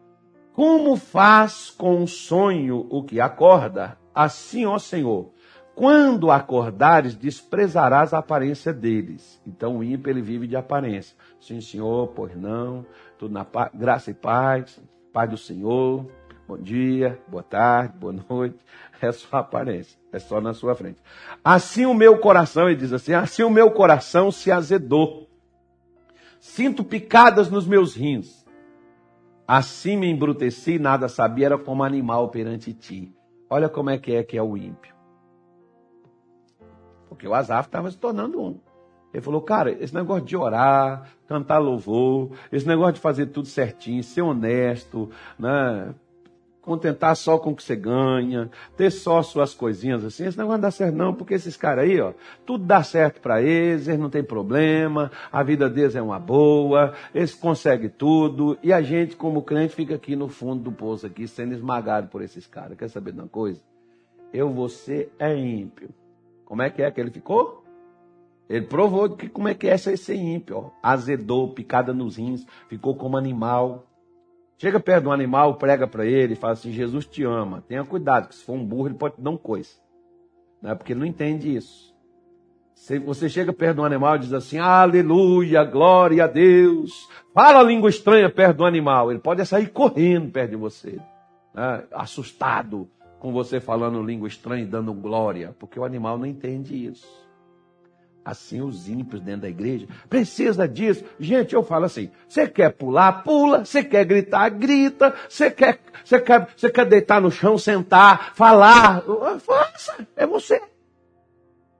Como 0.53 0.95
faz 0.95 1.69
com 1.69 2.03
o 2.03 2.07
sonho 2.07 2.85
o 2.89 3.03
que 3.03 3.19
acorda, 3.19 3.97
assim, 4.13 4.65
ó 4.65 4.77
Senhor, 4.79 5.31
quando 5.77 6.31
acordares, 6.31 7.15
desprezarás 7.15 8.11
a 8.11 8.17
aparência 8.17 8.73
deles. 8.73 9.39
Então 9.45 9.77
o 9.77 9.83
ímpio 9.83 10.09
ele 10.09 10.23
vive 10.23 10.47
de 10.47 10.55
aparência. 10.55 11.15
Sim, 11.39 11.61
Senhor, 11.61 12.07
pois 12.15 12.35
não, 12.35 12.83
tudo 13.17 13.33
na 13.33 13.43
paz, 13.43 13.71
graça 13.73 14.11
e 14.11 14.13
paz, 14.13 14.79
paz 15.11 15.29
do 15.29 15.37
Senhor, 15.37 16.05
bom 16.47 16.57
dia, 16.57 17.19
boa 17.27 17.43
tarde, 17.43 17.97
boa 17.97 18.13
noite. 18.13 18.57
É 18.99 19.11
só 19.11 19.37
aparência, 19.37 19.95
é 20.11 20.17
só 20.17 20.41
na 20.41 20.55
sua 20.55 20.73
frente. 20.73 20.99
Assim 21.43 21.85
o 21.85 21.93
meu 21.93 22.17
coração, 22.17 22.67
ele 22.67 22.79
diz 22.79 22.91
assim, 22.91 23.13
assim 23.13 23.43
o 23.43 23.49
meu 23.49 23.69
coração 23.69 24.31
se 24.31 24.51
azedou. 24.51 25.29
Sinto 26.39 26.83
picadas 26.83 27.47
nos 27.47 27.67
meus 27.67 27.95
rins. 27.95 28.43
Assim 29.47 29.95
me 29.95 30.09
embruteci, 30.09 30.79
nada 30.79 31.07
sabia, 31.07 31.45
era 31.45 31.57
como 31.59 31.83
animal 31.83 32.29
perante 32.29 32.73
ti. 32.73 33.13
Olha 33.47 33.69
como 33.69 33.91
é 33.91 33.99
que 33.99 34.15
é 34.15 34.23
que 34.23 34.35
é 34.35 34.41
o 34.41 34.57
ímpio. 34.57 34.95
Porque 37.07 37.27
o 37.27 37.35
Azaf 37.35 37.67
estava 37.67 37.91
se 37.91 37.99
tornando 37.99 38.41
um. 38.41 38.59
Ele 39.17 39.23
falou, 39.23 39.41
cara, 39.41 39.71
esse 39.71 39.95
negócio 39.95 40.23
de 40.23 40.37
orar, 40.37 41.09
cantar 41.27 41.57
louvor, 41.57 42.33
esse 42.51 42.67
negócio 42.67 42.93
de 42.93 42.99
fazer 42.99 43.25
tudo 43.25 43.47
certinho, 43.47 44.03
ser 44.03 44.21
honesto, 44.21 45.09
né? 45.39 45.91
contentar 46.61 47.15
só 47.15 47.39
com 47.39 47.49
o 47.49 47.55
que 47.55 47.63
você 47.63 47.75
ganha, 47.75 48.47
ter 48.75 48.91
só 48.91 49.23
suas 49.23 49.55
coisinhas 49.55 50.05
assim, 50.05 50.27
esse 50.27 50.37
negócio 50.37 50.57
não 50.57 50.61
dá 50.61 50.69
certo 50.69 50.95
não, 50.95 51.15
porque 51.15 51.33
esses 51.33 51.57
caras 51.57 51.85
aí, 51.85 51.99
ó, 51.99 52.13
tudo 52.45 52.63
dá 52.63 52.83
certo 52.83 53.19
para 53.19 53.41
eles, 53.41 53.87
eles 53.87 53.99
não 53.99 54.09
tem 54.09 54.23
problema, 54.23 55.09
a 55.31 55.41
vida 55.41 55.67
deles 55.67 55.95
é 55.95 56.01
uma 56.01 56.19
boa, 56.19 56.93
eles 57.15 57.33
conseguem 57.33 57.89
tudo, 57.89 58.55
e 58.61 58.71
a 58.71 58.83
gente, 58.83 59.15
como 59.15 59.41
crente, 59.41 59.73
fica 59.73 59.95
aqui 59.95 60.15
no 60.15 60.27
fundo 60.27 60.61
do 60.61 60.71
poço 60.71 61.07
aqui, 61.07 61.27
sendo 61.27 61.55
esmagado 61.55 62.09
por 62.09 62.21
esses 62.21 62.45
caras. 62.45 62.77
Quer 62.77 62.89
saber 62.89 63.13
de 63.13 63.19
uma 63.19 63.27
coisa? 63.27 63.59
Eu, 64.31 64.51
você 64.51 65.09
é 65.17 65.35
ímpio. 65.35 65.89
Como 66.45 66.61
é 66.61 66.69
que 66.69 66.83
é 66.83 66.91
que 66.91 67.01
ele 67.01 67.09
ficou? 67.09 67.65
Ele 68.49 68.65
provou 68.65 69.09
que 69.09 69.27
como 69.27 69.47
é 69.47 69.53
que 69.53 69.67
é 69.67 69.77
ser 69.77 70.15
ímpio. 70.15 70.57
Ó. 70.57 70.69
Azedou, 70.81 71.53
picada 71.53 71.93
nos 71.93 72.17
rins, 72.17 72.45
ficou 72.69 72.95
como 72.95 73.17
animal. 73.17 73.85
Chega 74.57 74.79
perto 74.79 75.03
de 75.03 75.09
um 75.09 75.11
animal, 75.11 75.55
prega 75.55 75.87
para 75.87 76.05
ele 76.05 76.33
e 76.33 76.35
fala 76.35 76.53
assim: 76.53 76.71
Jesus 76.71 77.05
te 77.05 77.23
ama. 77.23 77.63
Tenha 77.67 77.83
cuidado, 77.83 78.29
que 78.29 78.35
se 78.35 78.43
for 78.43 78.53
um 78.53 78.65
burro, 78.65 78.87
ele 78.87 78.95
pode 78.95 79.15
te 79.15 79.21
dar 79.21 79.29
um 79.29 79.37
coice. 79.37 79.79
Não 80.61 80.71
é 80.71 80.75
porque 80.75 80.93
ele 80.93 81.01
não 81.01 81.05
entende 81.05 81.55
isso. 81.55 81.95
Se 82.73 82.99
você 82.99 83.27
chega 83.27 83.51
perto 83.51 83.75
de 83.75 83.81
um 83.81 83.85
animal 83.85 84.15
e 84.15 84.19
diz 84.19 84.33
assim: 84.33 84.57
Aleluia, 84.57 85.63
glória 85.63 86.23
a 86.23 86.27
Deus. 86.27 87.07
Fala 87.33 87.59
a 87.59 87.63
língua 87.63 87.89
estranha 87.89 88.29
perto 88.29 88.57
do 88.57 88.65
animal. 88.65 89.11
Ele 89.11 89.19
pode 89.19 89.45
sair 89.45 89.67
correndo 89.67 90.31
perto 90.31 90.51
de 90.51 90.55
você, 90.55 90.99
né? 91.53 91.83
assustado 91.91 92.89
com 93.19 93.33
você 93.33 93.59
falando 93.59 94.01
língua 94.01 94.27
estranha 94.27 94.63
e 94.63 94.67
dando 94.67 94.93
glória, 94.93 95.55
porque 95.59 95.79
o 95.79 95.83
animal 95.83 96.17
não 96.17 96.25
entende 96.25 96.85
isso. 96.85 97.26
Assim 98.27 98.61
os 98.61 98.89
ímpios 98.89 99.21
dentro 99.21 99.43
da 99.43 99.49
igreja 99.49 99.87
precisa 100.09 100.67
disso. 100.67 101.01
Gente, 101.17 101.55
eu 101.55 101.63
falo 101.63 101.85
assim: 101.85 102.11
você 102.27 102.45
quer 102.45 102.73
pular, 102.73 103.23
pula. 103.23 103.63
Você 103.63 103.81
quer 103.81 104.03
gritar, 104.03 104.49
grita. 104.49 105.15
Você 105.29 105.49
quer, 105.49 105.79
você 106.03 106.19
quer, 106.19 106.49
você 106.53 106.69
quer 106.69 106.85
deitar 106.85 107.21
no 107.21 107.31
chão, 107.31 107.57
sentar, 107.57 108.35
falar, 108.35 109.01
faça. 109.39 110.05
É 110.13 110.27
você. 110.27 110.61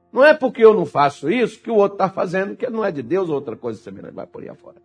Não 0.10 0.23
é 0.23 0.33
porque 0.33 0.63
eu 0.63 0.73
não 0.73 0.86
faço 0.86 1.29
isso 1.29 1.60
que 1.60 1.69
o 1.69 1.75
outro 1.75 1.95
está 1.95 2.10
fazendo, 2.10 2.55
que 2.55 2.69
não 2.69 2.86
é 2.86 2.93
de 2.93 3.01
Deus, 3.01 3.27
outra 3.27 3.57
coisa 3.57 3.81
semelhante 3.81 4.13
vai 4.13 4.25
por 4.25 4.41
aí 4.41 4.47
afora. 4.47 4.77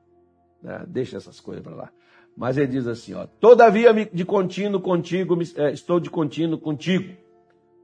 Né? 0.61 0.83
Deixa 0.89 1.17
essas 1.17 1.39
coisas 1.39 1.63
para 1.63 1.77
lá. 1.77 1.91
Mas 2.37 2.59
ele 2.59 2.67
diz 2.67 2.89
assim, 2.89 3.15
ó, 3.15 3.25
todavia 3.39 3.95
de 4.13 4.25
contínuo 4.25 4.81
contigo, 4.81 5.39
é, 5.57 5.71
estou 5.71 6.01
de 6.01 6.11
contínuo 6.11 6.59
contigo. 6.59 7.17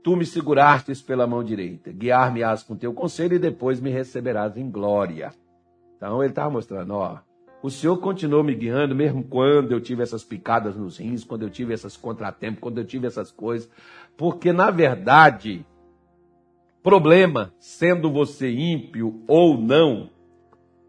Tu 0.09 0.17
me 0.17 0.25
segurastes 0.25 1.03
pela 1.03 1.27
mão 1.27 1.45
direita, 1.45 1.93
guiar-me-ás 1.93 2.63
com 2.63 2.75
teu 2.75 2.95
conselho 2.95 3.35
e 3.35 3.39
depois 3.39 3.79
me 3.79 3.91
receberás 3.91 4.57
em 4.57 4.71
glória. 4.71 5.35
Então 5.95 6.23
ele 6.23 6.33
estava 6.33 6.49
mostrando, 6.49 6.95
ó, 6.95 7.19
o 7.63 7.69
Senhor 7.69 7.95
continuou 7.99 8.43
me 8.43 8.55
guiando, 8.55 8.95
mesmo 8.95 9.23
quando 9.23 9.73
eu 9.73 9.83
tive 9.83 10.03
essas 10.03 10.25
picadas 10.25 10.75
nos 10.77 10.97
rins, 10.97 11.25
quando 11.25 11.43
eu 11.43 11.51
tive 11.51 11.75
esses 11.75 11.95
contratempos, 11.95 12.59
quando 12.59 12.79
eu 12.79 12.87
tive 12.87 13.07
essas 13.07 13.31
coisas. 13.31 13.71
Porque, 14.17 14.51
na 14.51 14.71
verdade, 14.71 15.67
problema, 16.83 17.53
sendo 17.59 18.11
você 18.11 18.51
ímpio 18.51 19.23
ou 19.29 19.61
não, 19.61 20.09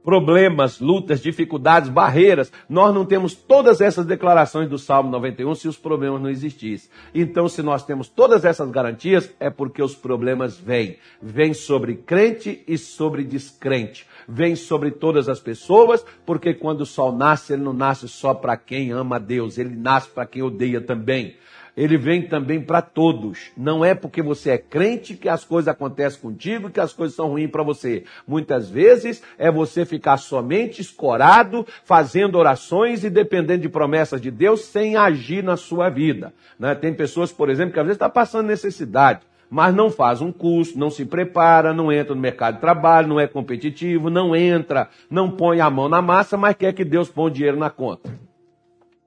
problemas, 0.09 0.79
lutas, 0.79 1.21
dificuldades, 1.21 1.87
barreiras. 1.87 2.51
Nós 2.67 2.91
não 2.95 3.05
temos 3.05 3.35
todas 3.35 3.79
essas 3.79 4.07
declarações 4.07 4.67
do 4.67 4.79
Salmo 4.79 5.11
91 5.11 5.53
se 5.53 5.67
os 5.67 5.77
problemas 5.77 6.19
não 6.19 6.31
existissem. 6.31 6.89
Então, 7.13 7.47
se 7.47 7.61
nós 7.61 7.85
temos 7.85 8.09
todas 8.09 8.43
essas 8.43 8.71
garantias, 8.71 9.31
é 9.39 9.51
porque 9.51 9.83
os 9.83 9.93
problemas 9.93 10.57
vêm. 10.57 10.97
Vêm 11.21 11.53
sobre 11.53 11.93
crente 11.93 12.63
e 12.67 12.75
sobre 12.75 13.23
descrente. 13.23 14.07
Vêm 14.27 14.55
sobre 14.55 14.89
todas 14.89 15.29
as 15.29 15.39
pessoas, 15.39 16.03
porque 16.25 16.55
quando 16.55 16.81
o 16.81 16.87
sol 16.87 17.11
nasce, 17.15 17.53
ele 17.53 17.61
não 17.61 17.73
nasce 17.73 18.07
só 18.07 18.33
para 18.33 18.57
quem 18.57 18.89
ama 18.89 19.17
a 19.17 19.19
Deus, 19.19 19.59
ele 19.59 19.75
nasce 19.75 20.09
para 20.09 20.25
quem 20.25 20.41
odeia 20.41 20.81
também. 20.81 21.35
Ele 21.79 21.97
vem 21.97 22.23
também 22.23 22.59
para 22.59 22.81
todos. 22.81 23.51
Não 23.55 23.85
é 23.85 23.95
porque 23.95 24.21
você 24.21 24.51
é 24.51 24.57
crente 24.57 25.15
que 25.15 25.29
as 25.29 25.45
coisas 25.45 25.69
acontecem 25.69 26.19
contigo, 26.19 26.69
que 26.69 26.79
as 26.81 26.91
coisas 26.91 27.15
são 27.15 27.29
ruins 27.29 27.49
para 27.49 27.63
você. 27.63 28.03
Muitas 28.27 28.69
vezes 28.69 29.23
é 29.37 29.49
você 29.49 29.85
ficar 29.85 30.17
somente 30.17 30.81
escorado, 30.81 31.65
fazendo 31.85 32.37
orações 32.37 33.05
e 33.05 33.09
dependendo 33.09 33.61
de 33.61 33.69
promessas 33.69 34.19
de 34.19 34.29
Deus 34.29 34.65
sem 34.65 34.97
agir 34.97 35.41
na 35.41 35.55
sua 35.55 35.87
vida. 35.89 36.33
Né? 36.59 36.75
Tem 36.75 36.93
pessoas, 36.93 37.31
por 37.31 37.49
exemplo, 37.49 37.71
que 37.71 37.79
às 37.79 37.85
vezes 37.85 37.95
está 37.95 38.09
passando 38.09 38.47
necessidade 38.47 39.21
mas 39.51 39.73
não 39.73 39.89
faz 39.89 40.21
um 40.21 40.31
curso, 40.31 40.77
não 40.77 40.91
se 40.91 41.03
prepara, 41.03 41.73
não 41.73 41.91
entra 41.91 42.13
no 42.13 42.21
mercado 42.21 42.53
de 42.55 42.61
trabalho, 42.61 43.07
não 43.07 43.19
é 43.19 43.25
competitivo, 43.25 44.07
não 44.07 44.35
entra, 44.35 44.89
não 45.09 45.31
põe 45.31 45.59
a 45.59 45.71
mão 45.71 45.89
na 45.89 46.03
massa, 46.03 46.37
mas 46.37 46.55
quer 46.55 46.71
que 46.71 46.85
Deus 46.85 47.09
ponha 47.09 47.33
dinheiro 47.33 47.57
na 47.57 47.71
conta. 47.71 48.13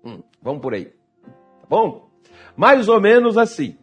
Hum, 0.04 0.20
vamos 0.42 0.60
por 0.60 0.74
aí. 0.74 0.86
Tá 0.86 1.68
bom? 1.70 2.11
Mais 2.56 2.88
ou 2.88 3.00
menos 3.00 3.36
assim. 3.36 3.76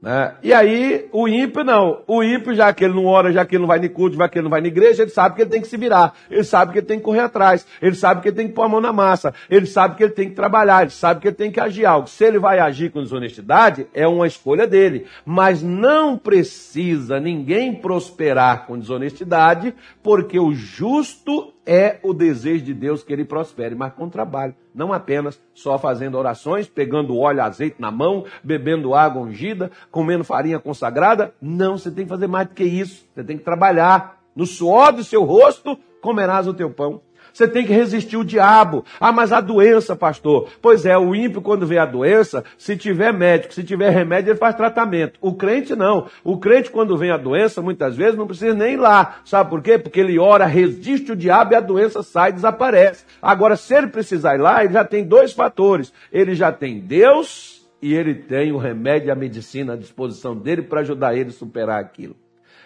Né? 0.00 0.34
E 0.42 0.52
aí, 0.52 1.08
o 1.10 1.26
ímpio 1.26 1.64
não. 1.64 2.02
O 2.06 2.22
ímpio, 2.22 2.54
já 2.54 2.72
que 2.72 2.84
ele 2.84 2.94
não 2.94 3.06
ora, 3.06 3.32
já 3.32 3.44
que 3.44 3.56
ele 3.56 3.62
não 3.62 3.66
vai 3.66 3.80
no 3.80 3.90
culto, 3.90 4.16
já 4.16 4.28
que 4.28 4.38
ele 4.38 4.44
não 4.44 4.50
vai 4.50 4.60
na 4.60 4.68
igreja, 4.68 5.02
ele 5.02 5.10
sabe 5.10 5.34
que 5.34 5.42
ele 5.42 5.50
tem 5.50 5.60
que 5.60 5.66
se 5.66 5.76
virar. 5.76 6.14
Ele 6.30 6.44
sabe 6.44 6.72
que 6.72 6.78
ele 6.78 6.86
tem 6.86 6.98
que 6.98 7.04
correr 7.04 7.20
atrás. 7.20 7.66
Ele 7.80 7.96
sabe 7.96 8.20
que 8.20 8.28
ele 8.28 8.36
tem 8.36 8.46
que 8.46 8.54
pôr 8.54 8.62
a 8.62 8.68
mão 8.68 8.80
na 8.80 8.92
massa. 8.92 9.34
Ele 9.50 9.66
sabe 9.66 9.96
que 9.96 10.04
ele 10.04 10.12
tem 10.12 10.28
que 10.28 10.36
trabalhar. 10.36 10.82
Ele 10.82 10.90
sabe 10.90 11.20
que 11.20 11.28
ele 11.28 11.34
tem 11.34 11.50
que 11.50 11.58
agir 11.58 11.86
algo. 11.86 12.08
Se 12.08 12.24
ele 12.24 12.38
vai 12.38 12.60
agir 12.60 12.92
com 12.92 13.02
desonestidade, 13.02 13.86
é 13.92 14.06
uma 14.06 14.26
escolha 14.26 14.66
dele. 14.66 15.06
Mas 15.24 15.62
não 15.62 16.16
precisa 16.16 17.18
ninguém 17.18 17.74
prosperar 17.74 18.66
com 18.66 18.78
desonestidade, 18.78 19.74
porque 20.02 20.38
o 20.38 20.52
justo 20.52 21.52
é 21.66 21.98
o 22.02 22.14
desejo 22.14 22.64
de 22.64 22.72
Deus 22.72 23.02
que 23.02 23.12
ele 23.12 23.24
prospere, 23.24 23.74
mas 23.74 23.92
com 23.92 24.08
trabalho. 24.08 24.54
Não 24.74 24.92
apenas 24.92 25.40
só 25.52 25.78
fazendo 25.78 26.16
orações, 26.16 26.68
pegando 26.68 27.18
óleo, 27.18 27.42
azeite 27.42 27.76
na 27.80 27.90
mão, 27.90 28.24
bebendo 28.42 28.94
água 28.94 29.20
ungida, 29.20 29.70
comendo 29.90 30.22
farinha 30.22 30.60
consagrada. 30.60 31.34
Não, 31.40 31.76
você 31.76 31.90
tem 31.90 32.04
que 32.04 32.10
fazer 32.10 32.28
mais 32.28 32.46
do 32.48 32.54
que 32.54 32.64
isso. 32.64 33.04
Você 33.12 33.24
tem 33.24 33.36
que 33.36 33.44
trabalhar. 33.44 34.20
No 34.34 34.46
suor 34.46 34.92
do 34.92 35.02
seu 35.02 35.24
rosto 35.24 35.76
comerás 36.00 36.46
o 36.46 36.54
teu 36.54 36.70
pão. 36.70 37.00
Você 37.36 37.46
tem 37.46 37.66
que 37.66 37.72
resistir 37.74 38.16
o 38.16 38.24
diabo. 38.24 38.82
Ah, 38.98 39.12
mas 39.12 39.30
a 39.30 39.42
doença, 39.42 39.94
pastor. 39.94 40.48
Pois 40.62 40.86
é, 40.86 40.96
o 40.96 41.14
ímpio, 41.14 41.42
quando 41.42 41.66
vê 41.66 41.76
a 41.76 41.84
doença, 41.84 42.42
se 42.56 42.78
tiver 42.78 43.12
médico, 43.12 43.52
se 43.52 43.62
tiver 43.62 43.90
remédio, 43.90 44.30
ele 44.30 44.38
faz 44.38 44.54
tratamento. 44.54 45.18
O 45.20 45.34
crente 45.34 45.76
não. 45.76 46.06
O 46.24 46.38
crente, 46.38 46.70
quando 46.70 46.96
vem 46.96 47.10
a 47.10 47.18
doença, 47.18 47.60
muitas 47.60 47.94
vezes 47.94 48.16
não 48.16 48.26
precisa 48.26 48.54
nem 48.54 48.72
ir 48.72 48.78
lá. 48.78 49.16
Sabe 49.22 49.50
por 49.50 49.60
quê? 49.60 49.76
Porque 49.76 50.00
ele 50.00 50.18
ora, 50.18 50.46
resiste 50.46 51.12
o 51.12 51.16
diabo 51.16 51.52
e 51.52 51.56
a 51.56 51.60
doença 51.60 52.02
sai, 52.02 52.32
desaparece. 52.32 53.04
Agora, 53.20 53.54
se 53.54 53.74
ele 53.74 53.88
precisar 53.88 54.36
ir 54.36 54.40
lá, 54.40 54.64
ele 54.64 54.72
já 54.72 54.82
tem 54.82 55.04
dois 55.04 55.34
fatores. 55.34 55.92
Ele 56.10 56.34
já 56.34 56.50
tem 56.50 56.80
Deus 56.80 57.68
e 57.82 57.92
ele 57.92 58.14
tem 58.14 58.50
o 58.50 58.56
remédio 58.56 59.08
e 59.08 59.10
a 59.10 59.14
medicina 59.14 59.74
à 59.74 59.76
disposição 59.76 60.34
dele 60.34 60.62
para 60.62 60.80
ajudar 60.80 61.14
ele 61.14 61.28
a 61.28 61.32
superar 61.34 61.82
aquilo. 61.82 62.16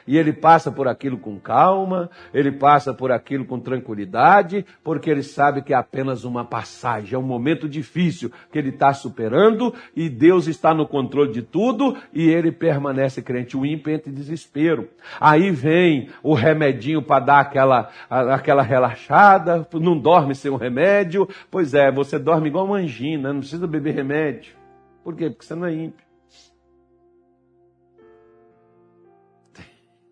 E 0.07 0.17
ele 0.17 0.33
passa 0.33 0.71
por 0.71 0.89
aquilo 0.89 1.19
com 1.19 1.39
calma, 1.39 2.11
ele 2.33 2.53
passa 2.53 2.93
por 2.93 3.13
aquilo 3.13 3.45
com 3.45 3.59
tranquilidade, 3.59 4.65
porque 4.83 5.11
ele 5.11 5.23
sabe 5.23 5.63
que 5.63 5.73
é 5.73 5.77
apenas 5.77 6.25
uma 6.25 6.45
passagem, 6.45 7.15
é 7.15 7.19
um 7.19 7.23
momento 7.23 7.69
difícil 7.69 8.31
que 8.53 8.59
ele 8.59 8.71
está 8.71 8.93
superando 8.93 9.75
e 9.95 10.09
Deus 10.09 10.47
está 10.47 10.75
no 10.75 10.87
controle 10.87 11.33
de 11.33 11.43
tudo 11.43 11.97
e 12.13 12.29
ele 12.29 12.53
permanece 12.53 13.23
crente. 13.23 13.57
O 13.57 13.65
ímpio 13.65 13.93
entra 13.93 14.11
em 14.11 14.15
desespero. 14.15 14.89
Aí 15.21 15.51
vem 15.51 16.09
o 16.23 16.35
remedinho 16.35 17.03
para 17.03 17.25
dar 17.25 17.41
aquela, 17.41 17.91
aquela 18.09 18.63
relaxada, 18.63 19.67
não 19.75 19.99
dorme 19.99 20.35
sem 20.35 20.51
o 20.51 20.57
remédio. 20.57 21.29
Pois 21.51 21.75
é, 21.75 21.91
você 21.91 22.19
dorme 22.19 22.49
igual 22.49 22.67
uma 22.67 22.79
angina, 22.79 23.33
não 23.33 23.41
precisa 23.41 23.67
beber 23.67 23.95
remédio. 23.95 24.55
Por 25.03 25.15
quê? 25.17 25.31
Porque 25.31 25.45
você 25.45 25.55
não 25.55 25.67
é 25.67 25.73
ímpio. 25.73 26.10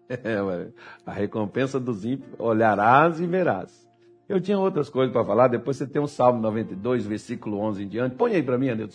É, 0.24 0.38
a 1.04 1.12
recompensa 1.12 1.78
dos 1.78 2.04
ímpios, 2.04 2.34
olharás 2.38 3.20
e 3.20 3.26
verás. 3.26 3.86
Eu 4.28 4.40
tinha 4.40 4.58
outras 4.58 4.90
coisas 4.90 5.12
para 5.12 5.24
falar, 5.24 5.48
depois 5.48 5.76
você 5.76 5.86
tem 5.86 6.02
o 6.02 6.06
Salmo 6.06 6.40
92, 6.40 7.06
versículo 7.06 7.58
11 7.60 7.84
em 7.84 7.88
diante. 7.88 8.16
Põe 8.16 8.34
aí 8.34 8.42
para 8.42 8.58
mim, 8.58 8.68
Anilton, 8.68 8.92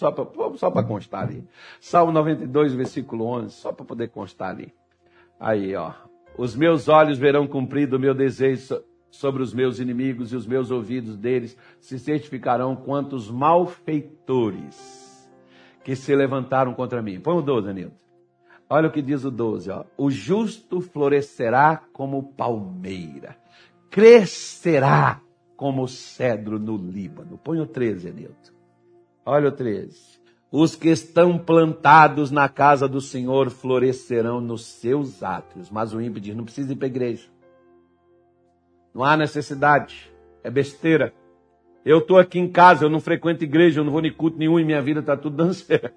só 0.55 0.69
para 0.69 0.83
constar 0.83 1.23
ali. 1.23 1.43
Salmo 1.79 2.11
92, 2.11 2.75
versículo 2.75 3.25
11, 3.25 3.51
só 3.51 3.71
para 3.71 3.83
poder 3.83 4.09
constar 4.09 4.51
ali. 4.51 4.71
Aí, 5.39 5.75
ó. 5.75 5.91
Os 6.37 6.55
meus 6.55 6.87
olhos 6.87 7.17
verão 7.17 7.47
cumprido 7.47 7.97
o 7.97 7.99
meu 7.99 8.13
desejo 8.13 8.83
sobre 9.09 9.41
os 9.41 9.53
meus 9.53 9.79
inimigos 9.79 10.31
e 10.31 10.35
os 10.35 10.45
meus 10.45 10.69
ouvidos 10.69 11.17
deles 11.17 11.57
se 11.79 11.97
certificarão 11.97 12.75
quantos 12.75 13.29
malfeitores 13.29 15.31
que 15.83 15.95
se 15.95 16.15
levantaram 16.15 16.73
contra 16.73 17.01
mim. 17.01 17.19
Põe 17.19 17.37
o 17.37 17.41
12, 17.41 17.69
Anilton. 17.69 18.02
Olha 18.69 18.87
o 18.87 18.91
que 18.91 19.01
diz 19.01 19.23
o 19.23 19.31
12, 19.31 19.69
ó. 19.69 19.83
O 19.97 20.09
justo 20.09 20.81
florescerá 20.81 21.83
como 21.93 22.33
palmeira, 22.33 23.37
crescerá 23.89 25.21
como 25.55 25.87
cedro 25.87 26.57
no 26.57 26.75
Líbano. 26.75 27.37
Põe 27.37 27.59
o 27.59 27.67
13, 27.67 28.09
Anilton. 28.09 28.51
Olha 29.25 29.49
o 29.49 29.51
13. 29.51 30.21
Os 30.51 30.75
que 30.75 30.89
estão 30.89 31.37
plantados 31.37 32.29
na 32.29 32.47
casa 32.47 32.87
do 32.87 33.01
Senhor 33.01 33.49
florescerão 33.49 34.39
nos 34.39 34.65
seus 34.65 35.23
átrios. 35.23 35.69
Mas 35.69 35.93
o 35.93 36.01
ímpio 36.01 36.21
diz, 36.21 36.35
não 36.35 36.43
precisa 36.43 36.73
ir 36.73 36.75
para 36.75 36.85
a 36.85 36.89
igreja. 36.89 37.27
Não 38.93 39.03
há 39.03 39.17
necessidade. 39.17 40.11
É 40.43 40.51
besteira. 40.51 41.13
Eu 41.83 41.97
estou 41.99 42.17
aqui 42.17 42.39
em 42.39 42.47
casa, 42.47 42.85
eu 42.85 42.89
não 42.89 42.99
frequento 42.99 43.43
igreja, 43.43 43.79
eu 43.79 43.83
não 43.83 43.91
vou 43.91 44.01
nem 44.01 44.13
culto 44.13 44.37
nenhum 44.37 44.59
e 44.59 44.63
minha 44.63 44.81
vida 44.81 44.99
está 44.99 45.17
tudo 45.17 45.35
dando 45.35 45.53
certo. 45.55 45.95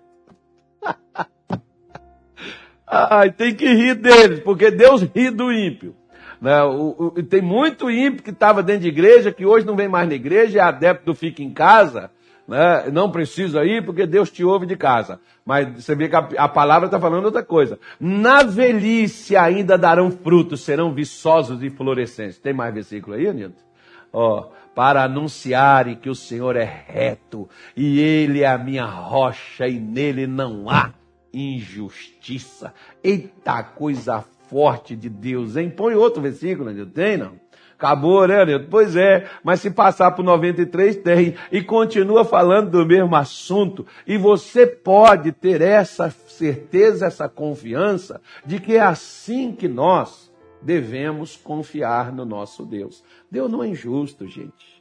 Ai, 2.87 3.33
tem 3.33 3.55
que 3.55 3.67
rir 3.67 3.97
deles, 3.97 4.41
porque 4.41 4.71
Deus 4.71 5.03
ri 5.03 5.31
do 5.31 5.53
ímpio. 5.53 5.95
Né? 6.41 6.63
O, 6.63 7.13
o, 7.17 7.23
tem 7.23 7.43
muito 7.43 7.91
ímpio 7.91 8.23
que 8.23 8.31
estava 8.31 8.63
dentro 8.63 8.83
de 8.83 8.89
igreja, 8.89 9.33
que 9.33 9.45
hoje 9.45 9.67
não 9.67 9.75
vem 9.75 9.89
mais 9.89 10.09
na 10.09 10.15
igreja, 10.15 10.61
é 10.61 10.63
adepto 10.63 11.07
do 11.07 11.15
fica 11.15 11.43
em 11.43 11.51
casa, 11.51 12.11
né? 12.47 12.89
não 12.93 13.11
precisa 13.11 13.65
ir 13.65 13.85
porque 13.85 14.07
Deus 14.07 14.31
te 14.31 14.45
ouve 14.45 14.67
de 14.67 14.77
casa. 14.77 15.19
Mas 15.45 15.85
você 15.85 15.97
vê 15.97 16.09
que 16.09 16.17
a, 16.17 16.29
a 16.39 16.49
palavra 16.49 16.87
está 16.87 17.01
falando 17.01 17.25
outra 17.25 17.43
coisa. 17.43 17.79
Na 17.99 18.43
velhice 18.43 19.37
ainda 19.37 19.77
darão 19.77 20.11
frutos, 20.11 20.61
serão 20.61 20.95
viçosos 20.95 21.63
e 21.63 21.71
florescentes. 21.71 22.39
Tem 22.39 22.53
mais 22.53 22.73
versículo 22.73 23.17
aí, 23.17 23.27
Anilton? 23.27 23.67
Ó, 24.13 24.49
para 24.75 25.05
anunciarem 25.05 25.97
que 25.97 26.09
o 26.09 26.15
Senhor 26.15 26.55
é 26.55 26.85
reto 26.87 27.49
e 27.77 27.99
Ele 27.99 28.43
é 28.43 28.47
a 28.47 28.59
minha 28.59 28.85
rocha 28.85 29.67
e 29.67 29.81
nele 29.81 30.27
não 30.27 30.71
há 30.71 30.93
injustiça. 31.37 32.73
Eita 33.03 33.63
coisa 33.63 34.25
forte 34.49 34.97
de 34.97 35.09
Deus, 35.09 35.57
hein? 35.57 35.69
Põe 35.69 35.95
outro 35.95 36.23
versículo, 36.23 36.73
não 36.73 36.87
tem 36.87 37.17
não? 37.17 37.33
Acabou, 37.79 38.27
né, 38.27 38.43
Nilton? 38.43 38.69
Pois 38.71 38.97
é, 38.97 39.29
mas 39.45 39.61
se 39.61 39.71
passar 39.71 40.13
por 40.13 40.25
93 40.25 40.97
tem. 40.97 41.35
E 41.53 41.63
continua 41.63 42.25
falando 42.25 42.71
do 42.71 42.87
mesmo 42.87 43.15
assunto. 43.15 43.87
E 44.07 44.17
você 44.17 44.67
pode 44.67 45.31
ter 45.31 45.61
essa 45.61 46.11
certeza, 46.11 47.07
essa 47.07 47.29
confiança 47.29 48.21
de 48.47 48.59
que 48.59 48.77
é 48.77 48.81
assim 48.81 49.53
que 49.53 49.69
nós 49.69 50.33
devemos 50.63 51.37
confiar 51.37 52.11
no 52.11 52.25
nosso 52.25 52.65
Deus. 52.65 53.05
Deus 53.31 53.53
não 53.53 53.63
é 53.63 53.69
injusto, 53.69 54.27
gente. 54.27 54.76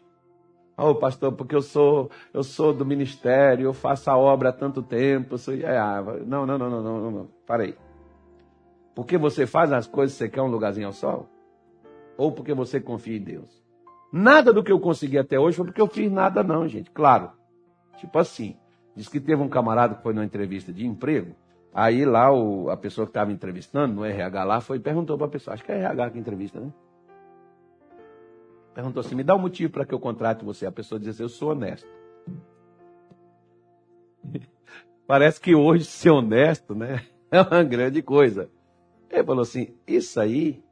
Oh, 0.78 0.94
pastor, 0.94 1.32
porque 1.32 1.56
eu 1.56 1.62
sou, 1.62 2.12
eu 2.34 2.44
sou 2.44 2.74
do 2.74 2.86
ministério, 2.86 3.66
eu 3.66 3.74
faço 3.74 4.10
a 4.10 4.18
obra 4.18 4.50
há 4.50 4.54
tanto 4.54 4.84
tempo. 4.84 5.38
Sou... 5.38 5.54
É, 5.54 5.78
ah, 5.78 6.04
não, 6.26 6.46
não, 6.46 6.58
não, 6.58 6.70
não, 6.70 6.82
não, 6.82 7.12
não, 7.12 7.30
para 7.46 7.64
aí. 7.64 7.76
Porque 8.94 9.18
você 9.18 9.46
faz 9.46 9.72
as 9.72 9.88
coisas, 9.88 10.18
você 10.18 10.28
quer 10.28 10.42
um 10.42 10.48
lugarzinho 10.48 10.88
ao 10.88 10.94
sol? 10.94 11.30
Ou 12.18 12.32
porque 12.32 12.54
você 12.54 12.80
confia 12.80 13.18
em 13.18 13.24
Deus? 13.24 13.64
Nada 14.12 14.54
do 14.54 14.64
que 14.64 14.72
eu 14.72 14.80
consegui 14.80 15.18
até 15.18 15.40
hoje 15.40 15.58
foi 15.58 15.66
porque 15.66 15.82
eu 15.82 15.88
fiz 15.88 16.12
nada, 16.12 16.44
não, 16.44 16.68
gente. 16.68 16.92
Claro. 16.92 17.32
Tipo 17.98 18.20
assim, 18.20 18.58
diz 18.96 19.08
que 19.08 19.20
teve 19.20 19.42
um 19.42 19.50
camarada 19.50 19.96
que 19.96 20.04
foi 20.04 20.14
numa 20.14 20.26
entrevista 20.26 20.74
de 20.74 20.86
emprego. 20.86 21.36
Aí 21.74 22.06
lá 22.06 22.32
o, 22.32 22.70
a 22.70 22.78
pessoa 22.78 23.06
que 23.06 23.12
estava 23.12 23.32
entrevistando, 23.32 23.94
no 23.94 24.06
RH 24.06 24.44
lá, 24.44 24.62
foi 24.62 24.78
e 24.78 24.80
perguntou 24.80 25.18
para 25.18 25.28
a 25.28 25.30
pessoa, 25.30 25.54
acho 25.54 25.64
que 25.64 25.72
é 25.72 25.80
RH 25.80 26.12
que 26.12 26.20
entrevista, 26.20 26.60
né? 26.60 26.72
Perguntou 28.76 29.00
assim: 29.00 29.16
me 29.16 29.24
dá 29.24 29.34
um 29.34 29.40
motivo 29.40 29.72
para 29.72 29.86
que 29.86 29.94
eu 29.94 30.00
contrate 30.00 30.44
você. 30.44 30.66
A 30.66 30.72
pessoa 30.72 31.00
diz 31.00 31.10
assim: 31.10 31.24
eu 31.24 31.30
sou 31.30 31.52
honesto. 31.52 31.88
Parece 35.08 35.40
que 35.40 35.56
hoje 35.56 35.86
ser 35.86 36.12
honesto, 36.12 36.76
né? 36.76 37.04
É 37.32 37.42
uma 37.42 37.64
grande 37.64 38.04
coisa. 38.04 38.52
Ele 39.10 39.24
falou 39.24 39.42
assim: 39.42 39.74
isso 39.88 40.20
aí 40.20 40.64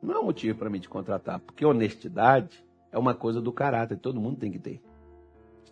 não 0.00 0.20
é 0.20 0.22
motivo 0.22 0.56
para 0.56 0.70
mim 0.70 0.78
te 0.78 0.88
contratar, 0.88 1.40
porque 1.40 1.66
honestidade 1.66 2.64
é 2.92 2.98
uma 2.98 3.12
coisa 3.12 3.40
do 3.40 3.52
caráter, 3.52 3.98
todo 3.98 4.20
mundo 4.20 4.38
tem 4.38 4.52
que 4.52 4.58
ter. 4.58 4.80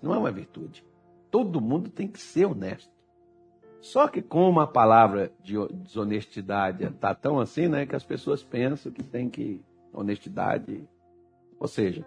Não 0.03 0.13
é 0.13 0.19
uma 0.19 0.33
virtude. 0.33 0.85
Todo 1.31 1.61
mundo 1.61 1.89
tem 1.89 2.09
que 2.09 2.21
ser 2.21 2.47
honesto. 2.47 2.93
Só 3.81 4.09
que 4.09 4.21
como 4.21 4.61
a 4.61 4.67
palavra 4.67 5.31
de 5.43 5.55
desonestidade 5.69 6.85
está 6.85 7.15
tão 7.15 7.39
assim, 7.39 7.69
né, 7.69 7.87
que 7.87 7.95
as 7.95 8.05
pessoas 8.05 8.43
pensam 8.43 8.91
que 8.91 9.03
tem 9.03 9.31
que 9.31 9.63
honestidade 9.93 10.87
ou 11.59 11.69
seja, 11.69 12.07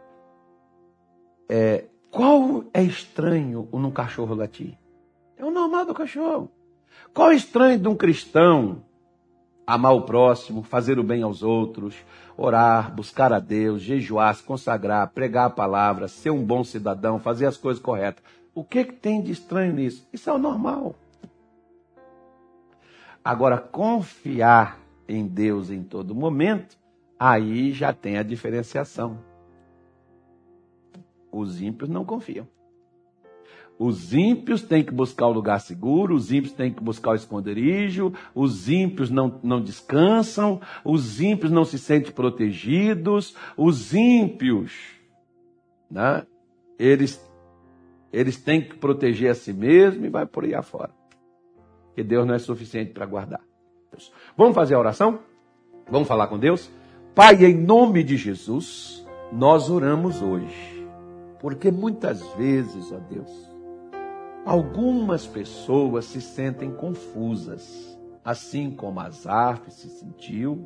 é, 1.49 1.85
qual 2.11 2.65
é 2.73 2.81
estranho 2.81 3.67
num 3.71 3.91
cachorro 3.91 4.35
latir? 4.35 4.77
É 5.37 5.45
o 5.45 5.51
normal 5.51 5.85
do 5.85 5.93
cachorro. 5.93 6.51
Qual 7.13 7.31
é 7.31 7.35
estranho 7.35 7.79
de 7.79 7.87
um 7.87 7.95
cristão 7.95 8.83
amar 9.65 9.93
o 9.93 10.03
próximo, 10.03 10.63
fazer 10.63 10.97
o 10.97 11.03
bem 11.03 11.21
aos 11.21 11.43
outros, 11.43 11.95
orar, 12.37 12.95
buscar 12.95 13.33
a 13.33 13.39
Deus, 13.39 13.81
jejuar, 13.81 14.33
se 14.33 14.41
consagrar, 14.41 15.09
pregar 15.09 15.47
a 15.47 15.49
palavra, 15.49 16.07
ser 16.07 16.29
um 16.29 16.43
bom 16.43 16.63
cidadão, 16.63 17.19
fazer 17.19 17.45
as 17.45 17.57
coisas 17.57 17.83
corretas? 17.83 18.23
O 18.55 18.63
que, 18.63 18.85
que 18.85 18.93
tem 18.93 19.21
de 19.21 19.31
estranho 19.31 19.73
nisso? 19.73 20.07
Isso 20.11 20.29
é 20.29 20.33
o 20.33 20.37
normal. 20.37 20.95
Agora, 23.23 23.57
confiar 23.57 24.79
em 25.07 25.27
Deus 25.27 25.69
em 25.69 25.83
todo 25.83 26.15
momento, 26.15 26.77
aí 27.19 27.73
já 27.73 27.91
tem 27.91 28.17
a 28.17 28.23
diferenciação. 28.23 29.19
Os 31.37 31.61
ímpios 31.61 31.89
não 31.89 32.03
confiam. 32.03 32.47
Os 33.79 34.11
ímpios 34.11 34.63
têm 34.63 34.83
que 34.83 34.91
buscar 34.91 35.27
o 35.27 35.31
lugar 35.31 35.59
seguro, 35.59 36.15
os 36.15 36.31
ímpios 36.31 36.51
têm 36.51 36.73
que 36.73 36.81
buscar 36.81 37.11
o 37.11 37.15
esconderijo, 37.15 38.11
os 38.33 38.67
ímpios 38.67 39.11
não, 39.11 39.39
não 39.43 39.61
descansam, 39.61 40.59
os 40.83 41.21
ímpios 41.21 41.51
não 41.51 41.63
se 41.63 41.77
sentem 41.77 42.11
protegidos, 42.11 43.35
os 43.55 43.93
ímpios, 43.93 44.73
né, 45.91 46.25
eles, 46.79 47.23
eles 48.11 48.37
têm 48.37 48.61
que 48.61 48.75
proteger 48.75 49.29
a 49.29 49.35
si 49.35 49.53
mesmos 49.53 50.05
e 50.05 50.09
vai 50.09 50.25
por 50.25 50.43
aí 50.43 50.55
afora. 50.55 50.91
Que 51.93 52.03
Deus 52.03 52.25
não 52.25 52.33
é 52.33 52.39
suficiente 52.39 52.93
para 52.93 53.05
guardar. 53.05 53.41
Vamos 54.35 54.55
fazer 54.55 54.73
a 54.73 54.79
oração? 54.79 55.19
Vamos 55.89 56.07
falar 56.07 56.27
com 56.27 56.39
Deus? 56.39 56.69
Pai, 57.13 57.45
em 57.45 57.55
nome 57.55 58.03
de 58.03 58.17
Jesus, 58.17 59.05
nós 59.31 59.69
oramos 59.69 60.21
hoje, 60.21 60.76
porque 61.39 61.71
muitas 61.71 62.21
vezes, 62.35 62.91
ó 62.91 62.97
Deus, 62.97 63.47
Algumas 64.47 65.27
pessoas 65.27 66.05
se 66.05 66.21
sentem 66.21 66.71
confusas, 66.71 67.99
assim 68.23 68.71
como 68.71 69.01
Asaf 69.01 69.69
se 69.69 69.89
sentiu, 69.89 70.65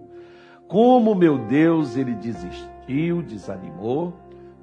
como 0.68 1.16
meu 1.16 1.40
Deus 1.48 1.98
ele 1.98 2.14
desistiu, 2.14 3.24
desanimou, 3.24 4.14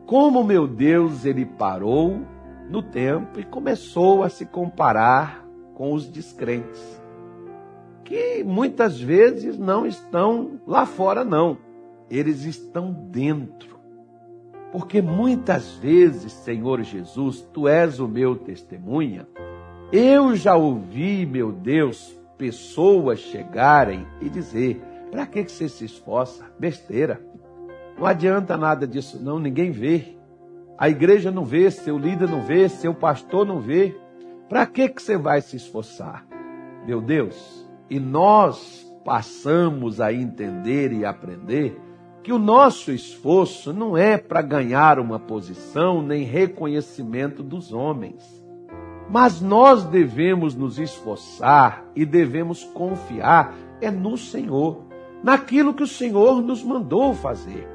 como 0.06 0.44
meu 0.44 0.68
Deus 0.68 1.24
ele 1.24 1.44
parou 1.44 2.20
no 2.70 2.80
tempo 2.80 3.40
e 3.40 3.44
começou 3.44 4.22
a 4.22 4.28
se 4.28 4.46
comparar 4.46 5.44
com 5.74 5.92
os 5.92 6.06
descrentes, 6.06 7.02
que 8.04 8.44
muitas 8.44 9.00
vezes 9.00 9.58
não 9.58 9.84
estão 9.84 10.60
lá 10.64 10.86
fora, 10.86 11.24
não, 11.24 11.58
eles 12.08 12.44
estão 12.44 12.92
dentro 12.92 13.77
porque 14.72 15.00
muitas 15.00 15.74
vezes, 15.76 16.32
Senhor 16.32 16.82
Jesus, 16.82 17.40
tu 17.52 17.66
és 17.66 18.00
o 18.00 18.08
meu 18.08 18.36
testemunha. 18.36 19.26
Eu 19.90 20.36
já 20.36 20.54
ouvi, 20.54 21.24
meu 21.24 21.50
Deus, 21.50 22.14
pessoas 22.36 23.18
chegarem 23.20 24.06
e 24.20 24.28
dizer: 24.28 24.80
para 25.10 25.26
que 25.26 25.48
você 25.48 25.68
se 25.68 25.84
esforça? 25.84 26.44
Besteira. 26.58 27.20
Não 27.96 28.06
adianta 28.06 28.56
nada 28.56 28.86
disso, 28.86 29.22
não, 29.22 29.38
ninguém 29.38 29.70
vê. 29.70 30.16
A 30.76 30.88
igreja 30.88 31.30
não 31.30 31.44
vê, 31.44 31.70
seu 31.70 31.98
líder 31.98 32.28
não 32.28 32.42
vê, 32.42 32.68
seu 32.68 32.94
pastor 32.94 33.44
não 33.44 33.58
vê. 33.58 33.96
Para 34.48 34.66
que 34.66 34.88
você 34.88 35.16
vai 35.16 35.40
se 35.40 35.56
esforçar? 35.56 36.24
Meu 36.86 37.00
Deus, 37.00 37.68
e 37.90 37.98
nós 37.98 38.86
passamos 39.04 40.00
a 40.00 40.12
entender 40.12 40.92
e 40.92 41.04
aprender 41.04 41.76
que 42.28 42.32
o 42.34 42.38
nosso 42.38 42.92
esforço 42.92 43.72
não 43.72 43.96
é 43.96 44.18
para 44.18 44.42
ganhar 44.42 44.98
uma 44.98 45.18
posição 45.18 46.02
nem 46.02 46.24
reconhecimento 46.24 47.42
dos 47.42 47.72
homens. 47.72 48.22
Mas 49.08 49.40
nós 49.40 49.84
devemos 49.84 50.54
nos 50.54 50.78
esforçar 50.78 51.90
e 51.96 52.04
devemos 52.04 52.64
confiar 52.64 53.54
é 53.80 53.90
no 53.90 54.18
Senhor, 54.18 54.84
naquilo 55.24 55.72
que 55.72 55.82
o 55.82 55.86
Senhor 55.86 56.42
nos 56.42 56.62
mandou 56.62 57.14
fazer. 57.14 57.66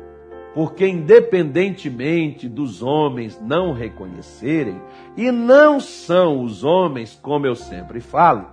Porque, 0.54 0.88
independentemente 0.88 2.48
dos 2.48 2.84
homens 2.84 3.42
não 3.42 3.74
reconhecerem, 3.74 4.80
e 5.18 5.32
não 5.32 5.80
são 5.80 6.44
os 6.44 6.64
homens, 6.64 7.18
como 7.20 7.48
eu 7.48 7.56
sempre 7.56 8.00
falo, 8.00 8.50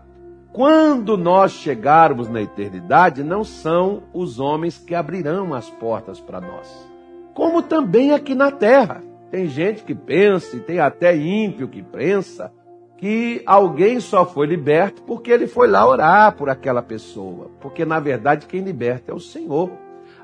quando 0.52 1.16
nós 1.16 1.52
chegarmos 1.52 2.28
na 2.28 2.42
eternidade, 2.42 3.22
não 3.22 3.44
são 3.44 4.02
os 4.12 4.40
homens 4.40 4.78
que 4.78 4.94
abrirão 4.94 5.54
as 5.54 5.70
portas 5.70 6.20
para 6.20 6.40
nós. 6.40 6.90
Como 7.34 7.62
também 7.62 8.12
aqui 8.12 8.34
na 8.34 8.50
terra. 8.50 9.02
Tem 9.30 9.46
gente 9.46 9.84
que 9.84 9.94
pensa, 9.94 10.56
e 10.56 10.60
tem 10.60 10.80
até 10.80 11.16
ímpio 11.16 11.68
que 11.68 11.84
pensa, 11.84 12.52
que 12.98 13.42
alguém 13.46 14.00
só 14.00 14.26
foi 14.26 14.46
liberto 14.46 15.02
porque 15.02 15.30
ele 15.30 15.46
foi 15.46 15.68
lá 15.68 15.88
orar 15.88 16.36
por 16.36 16.50
aquela 16.50 16.82
pessoa. 16.82 17.48
Porque, 17.60 17.84
na 17.84 18.00
verdade, 18.00 18.46
quem 18.46 18.60
liberta 18.60 19.12
é 19.12 19.14
o 19.14 19.20
Senhor. 19.20 19.70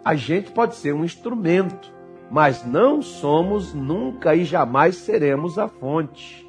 A 0.04 0.16
gente 0.16 0.50
pode 0.50 0.74
ser 0.74 0.92
um 0.92 1.04
instrumento, 1.04 1.92
mas 2.30 2.66
não 2.66 3.00
somos 3.00 3.72
nunca 3.72 4.34
e 4.34 4.44
jamais 4.44 4.96
seremos 4.96 5.56
a 5.56 5.68
fonte. 5.68 6.45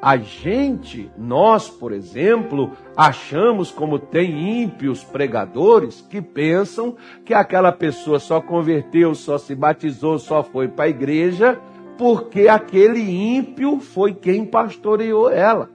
A 0.00 0.16
gente, 0.16 1.10
nós, 1.16 1.68
por 1.68 1.92
exemplo, 1.92 2.72
achamos 2.96 3.70
como 3.70 3.98
tem 3.98 4.62
ímpios 4.62 5.02
pregadores 5.02 6.00
que 6.00 6.20
pensam 6.20 6.96
que 7.24 7.32
aquela 7.32 7.72
pessoa 7.72 8.18
só 8.18 8.40
converteu, 8.40 9.14
só 9.14 9.38
se 9.38 9.54
batizou, 9.54 10.18
só 10.18 10.42
foi 10.42 10.68
para 10.68 10.84
a 10.84 10.88
igreja 10.88 11.58
porque 11.96 12.46
aquele 12.46 13.00
ímpio 13.00 13.80
foi 13.80 14.12
quem 14.12 14.44
pastoreou 14.44 15.30
ela 15.30 15.70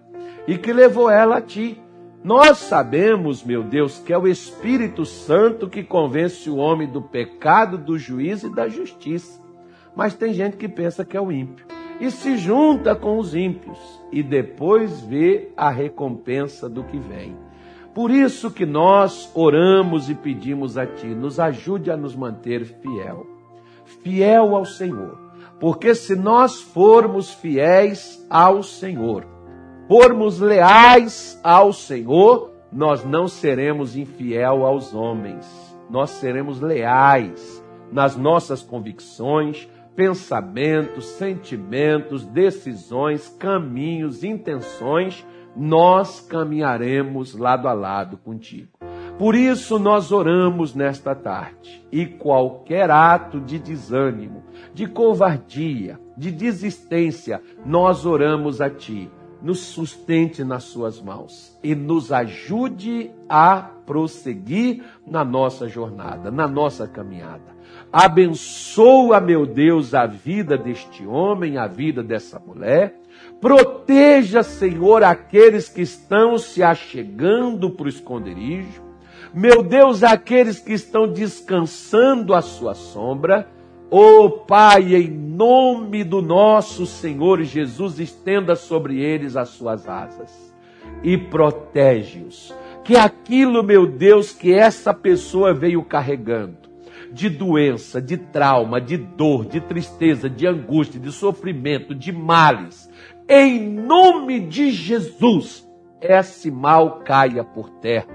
e 0.47 0.57
que 0.57 0.72
levou 0.72 1.09
ela 1.09 1.38
a 1.38 1.41
ti. 1.41 1.82
Nós 2.24 2.59
sabemos, 2.59 3.43
meu 3.43 3.64
Deus, 3.64 3.97
que 3.97 4.14
é 4.14 4.18
o 4.18 4.28
Espírito 4.28 5.03
Santo 5.03 5.68
que 5.68 5.84
convence 5.84 6.47
o 6.47 6.57
homem 6.57 6.88
do 6.88 7.01
pecado, 7.01 7.80
do 7.80 7.97
juízo 7.97 8.47
e 8.47 8.55
da 8.55 8.68
justiça. 8.68 9.41
Mas 9.95 10.14
tem 10.14 10.32
gente 10.32 10.55
que 10.55 10.70
pensa 10.70 11.03
que 11.03 11.18
é 11.18 11.22
o 11.22 11.32
ímpio 11.32 11.80
e 12.02 12.10
se 12.10 12.36
junta 12.36 12.95
com 12.95 13.20
os 13.20 13.36
ímpios 13.36 13.78
e 14.12 14.24
depois 14.24 15.02
vê 15.02 15.52
a 15.56 15.70
recompensa 15.70 16.68
do 16.68 16.84
que 16.84 16.97
vem. 16.97 17.38
Por 17.93 18.10
isso 18.10 18.49
que 18.49 18.66
nós 18.66 19.32
oramos 19.36 20.10
e 20.10 20.16
pedimos 20.16 20.80
a 20.80 20.88
Ti, 20.88 21.06
nos 21.06 21.39
ajude 21.39 21.91
a 21.91 21.95
nos 21.95 22.16
manter 22.16 22.66
fiel, 22.66 23.28
fiel 24.02 24.56
ao 24.56 24.66
Senhor. 24.66 25.16
Porque 25.60 25.93
se 25.93 26.16
nós 26.16 26.60
formos 26.60 27.32
fiéis 27.32 28.26
ao 28.28 28.64
Senhor, 28.64 29.28
formos 29.88 30.39
leais 30.39 31.39
ao 31.43 31.72
Senhor, 31.72 32.49
nós 32.72 33.06
não 33.06 33.28
seremos 33.28 33.95
infiel 33.95 34.66
aos 34.66 34.91
homens. 34.91 35.45
Nós 35.88 36.10
seremos 36.10 36.60
leais 36.60 37.64
nas 37.91 38.16
nossas 38.16 38.64
convicções, 38.64 39.70
pensamentos, 39.95 41.05
sentimentos, 41.05 42.25
decisões, 42.25 43.29
caminhos, 43.39 44.23
intenções, 44.23 45.25
nós 45.55 46.21
caminharemos 46.21 47.35
lado 47.35 47.67
a 47.67 47.73
lado 47.73 48.17
contigo. 48.17 48.69
Por 49.17 49.35
isso 49.35 49.77
nós 49.77 50.11
oramos 50.11 50.73
nesta 50.73 51.13
tarde. 51.13 51.85
E 51.91 52.05
qualquer 52.05 52.89
ato 52.89 53.39
de 53.39 53.59
desânimo, 53.59 54.43
de 54.73 54.87
covardia, 54.87 55.99
de 56.17 56.31
desistência, 56.31 57.41
nós 57.65 58.05
oramos 58.05 58.61
a 58.61 58.69
ti. 58.69 59.11
Nos 59.41 59.59
sustente 59.59 60.43
nas 60.43 60.65
suas 60.65 61.01
mãos 61.01 61.57
e 61.63 61.73
nos 61.73 62.11
ajude 62.11 63.11
a 63.27 63.71
prosseguir 63.85 64.83
na 65.05 65.25
nossa 65.25 65.67
jornada, 65.67 66.29
na 66.29 66.47
nossa 66.47 66.87
caminhada. 66.87 67.55
Abençoa, 67.91 69.19
meu 69.19 69.45
Deus, 69.45 69.93
a 69.93 70.05
vida 70.05 70.57
deste 70.57 71.05
homem, 71.05 71.57
a 71.57 71.67
vida 71.67 72.01
dessa 72.01 72.39
mulher. 72.39 72.95
Proteja, 73.39 74.43
Senhor, 74.43 75.03
aqueles 75.03 75.67
que 75.67 75.81
estão 75.81 76.37
se 76.37 76.63
achegando 76.63 77.69
para 77.69 77.87
o 77.87 77.89
esconderijo. 77.89 78.81
Meu 79.33 79.63
Deus, 79.63 80.03
aqueles 80.03 80.59
que 80.59 80.73
estão 80.73 81.11
descansando 81.11 82.33
à 82.33 82.41
sua 82.41 82.73
sombra. 82.73 83.47
Oh 83.89 84.29
Pai, 84.29 84.95
em 84.95 85.09
nome 85.09 86.03
do 86.03 86.21
nosso 86.21 86.85
Senhor 86.85 87.41
Jesus, 87.43 87.99
estenda 87.99 88.55
sobre 88.55 88.99
eles 89.01 89.35
as 89.35 89.49
suas 89.49 89.87
asas 89.87 90.51
e 91.03 91.17
protege-os. 91.17 92.53
Que 92.83 92.95
aquilo, 92.95 93.63
meu 93.63 93.85
Deus, 93.85 94.31
que 94.31 94.53
essa 94.53 94.93
pessoa 94.93 95.53
veio 95.53 95.83
carregando, 95.83 96.61
de 97.12 97.30
doença, 97.30 98.01
de 98.01 98.18
trauma, 98.18 98.80
de 98.80 98.97
dor, 98.97 99.45
de 99.45 99.59
tristeza, 99.59 100.30
de 100.30 100.47
angústia, 100.47 100.99
de 100.99 101.12
sofrimento, 101.12 101.93
de 101.93 102.12
males. 102.12 102.89
Em 103.28 103.59
nome 103.59 104.39
de 104.39 104.72
Jesus, 104.72 105.68
esse 106.01 106.49
mal 106.49 106.99
caia 107.01 107.43
por 107.43 107.70
terra. 107.70 108.07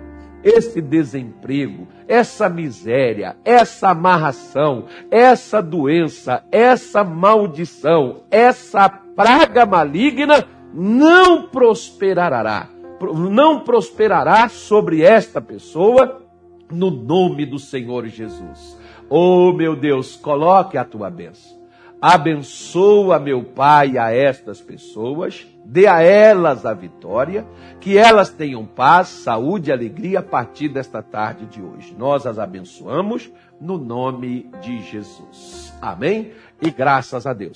Esse 0.42 0.80
desemprego, 0.80 1.88
essa 2.06 2.48
miséria, 2.48 3.36
essa 3.44 3.90
amarração, 3.90 4.84
essa 5.10 5.60
doença, 5.60 6.44
essa 6.52 7.02
maldição, 7.02 8.22
essa 8.30 8.88
praga 8.88 9.66
maligna 9.66 10.46
não 10.72 11.48
prosperará 11.48 12.68
não 13.14 13.60
prosperará 13.60 14.48
sobre 14.48 15.02
esta 15.02 15.40
pessoa 15.40 16.22
no 16.70 16.90
nome 16.90 17.46
do 17.46 17.58
Senhor 17.58 18.06
Jesus. 18.06 18.75
Oh, 19.08 19.52
meu 19.52 19.76
Deus, 19.76 20.16
coloque 20.16 20.76
a 20.76 20.84
tua 20.84 21.08
bênção. 21.08 21.56
Abençoa, 22.00 23.18
meu 23.18 23.42
Pai, 23.42 23.96
a 23.96 24.12
estas 24.12 24.60
pessoas, 24.60 25.46
dê 25.64 25.86
a 25.86 26.02
elas 26.02 26.66
a 26.66 26.74
vitória, 26.74 27.46
que 27.80 27.96
elas 27.96 28.30
tenham 28.30 28.66
paz, 28.66 29.08
saúde 29.08 29.70
e 29.70 29.72
alegria 29.72 30.18
a 30.18 30.22
partir 30.22 30.68
desta 30.68 31.02
tarde 31.02 31.46
de 31.46 31.62
hoje. 31.62 31.94
Nós 31.96 32.26
as 32.26 32.38
abençoamos 32.38 33.30
no 33.60 33.78
nome 33.78 34.50
de 34.60 34.82
Jesus. 34.82 35.72
Amém? 35.80 36.32
E 36.60 36.70
graças 36.70 37.26
a 37.26 37.32
Deus. 37.32 37.54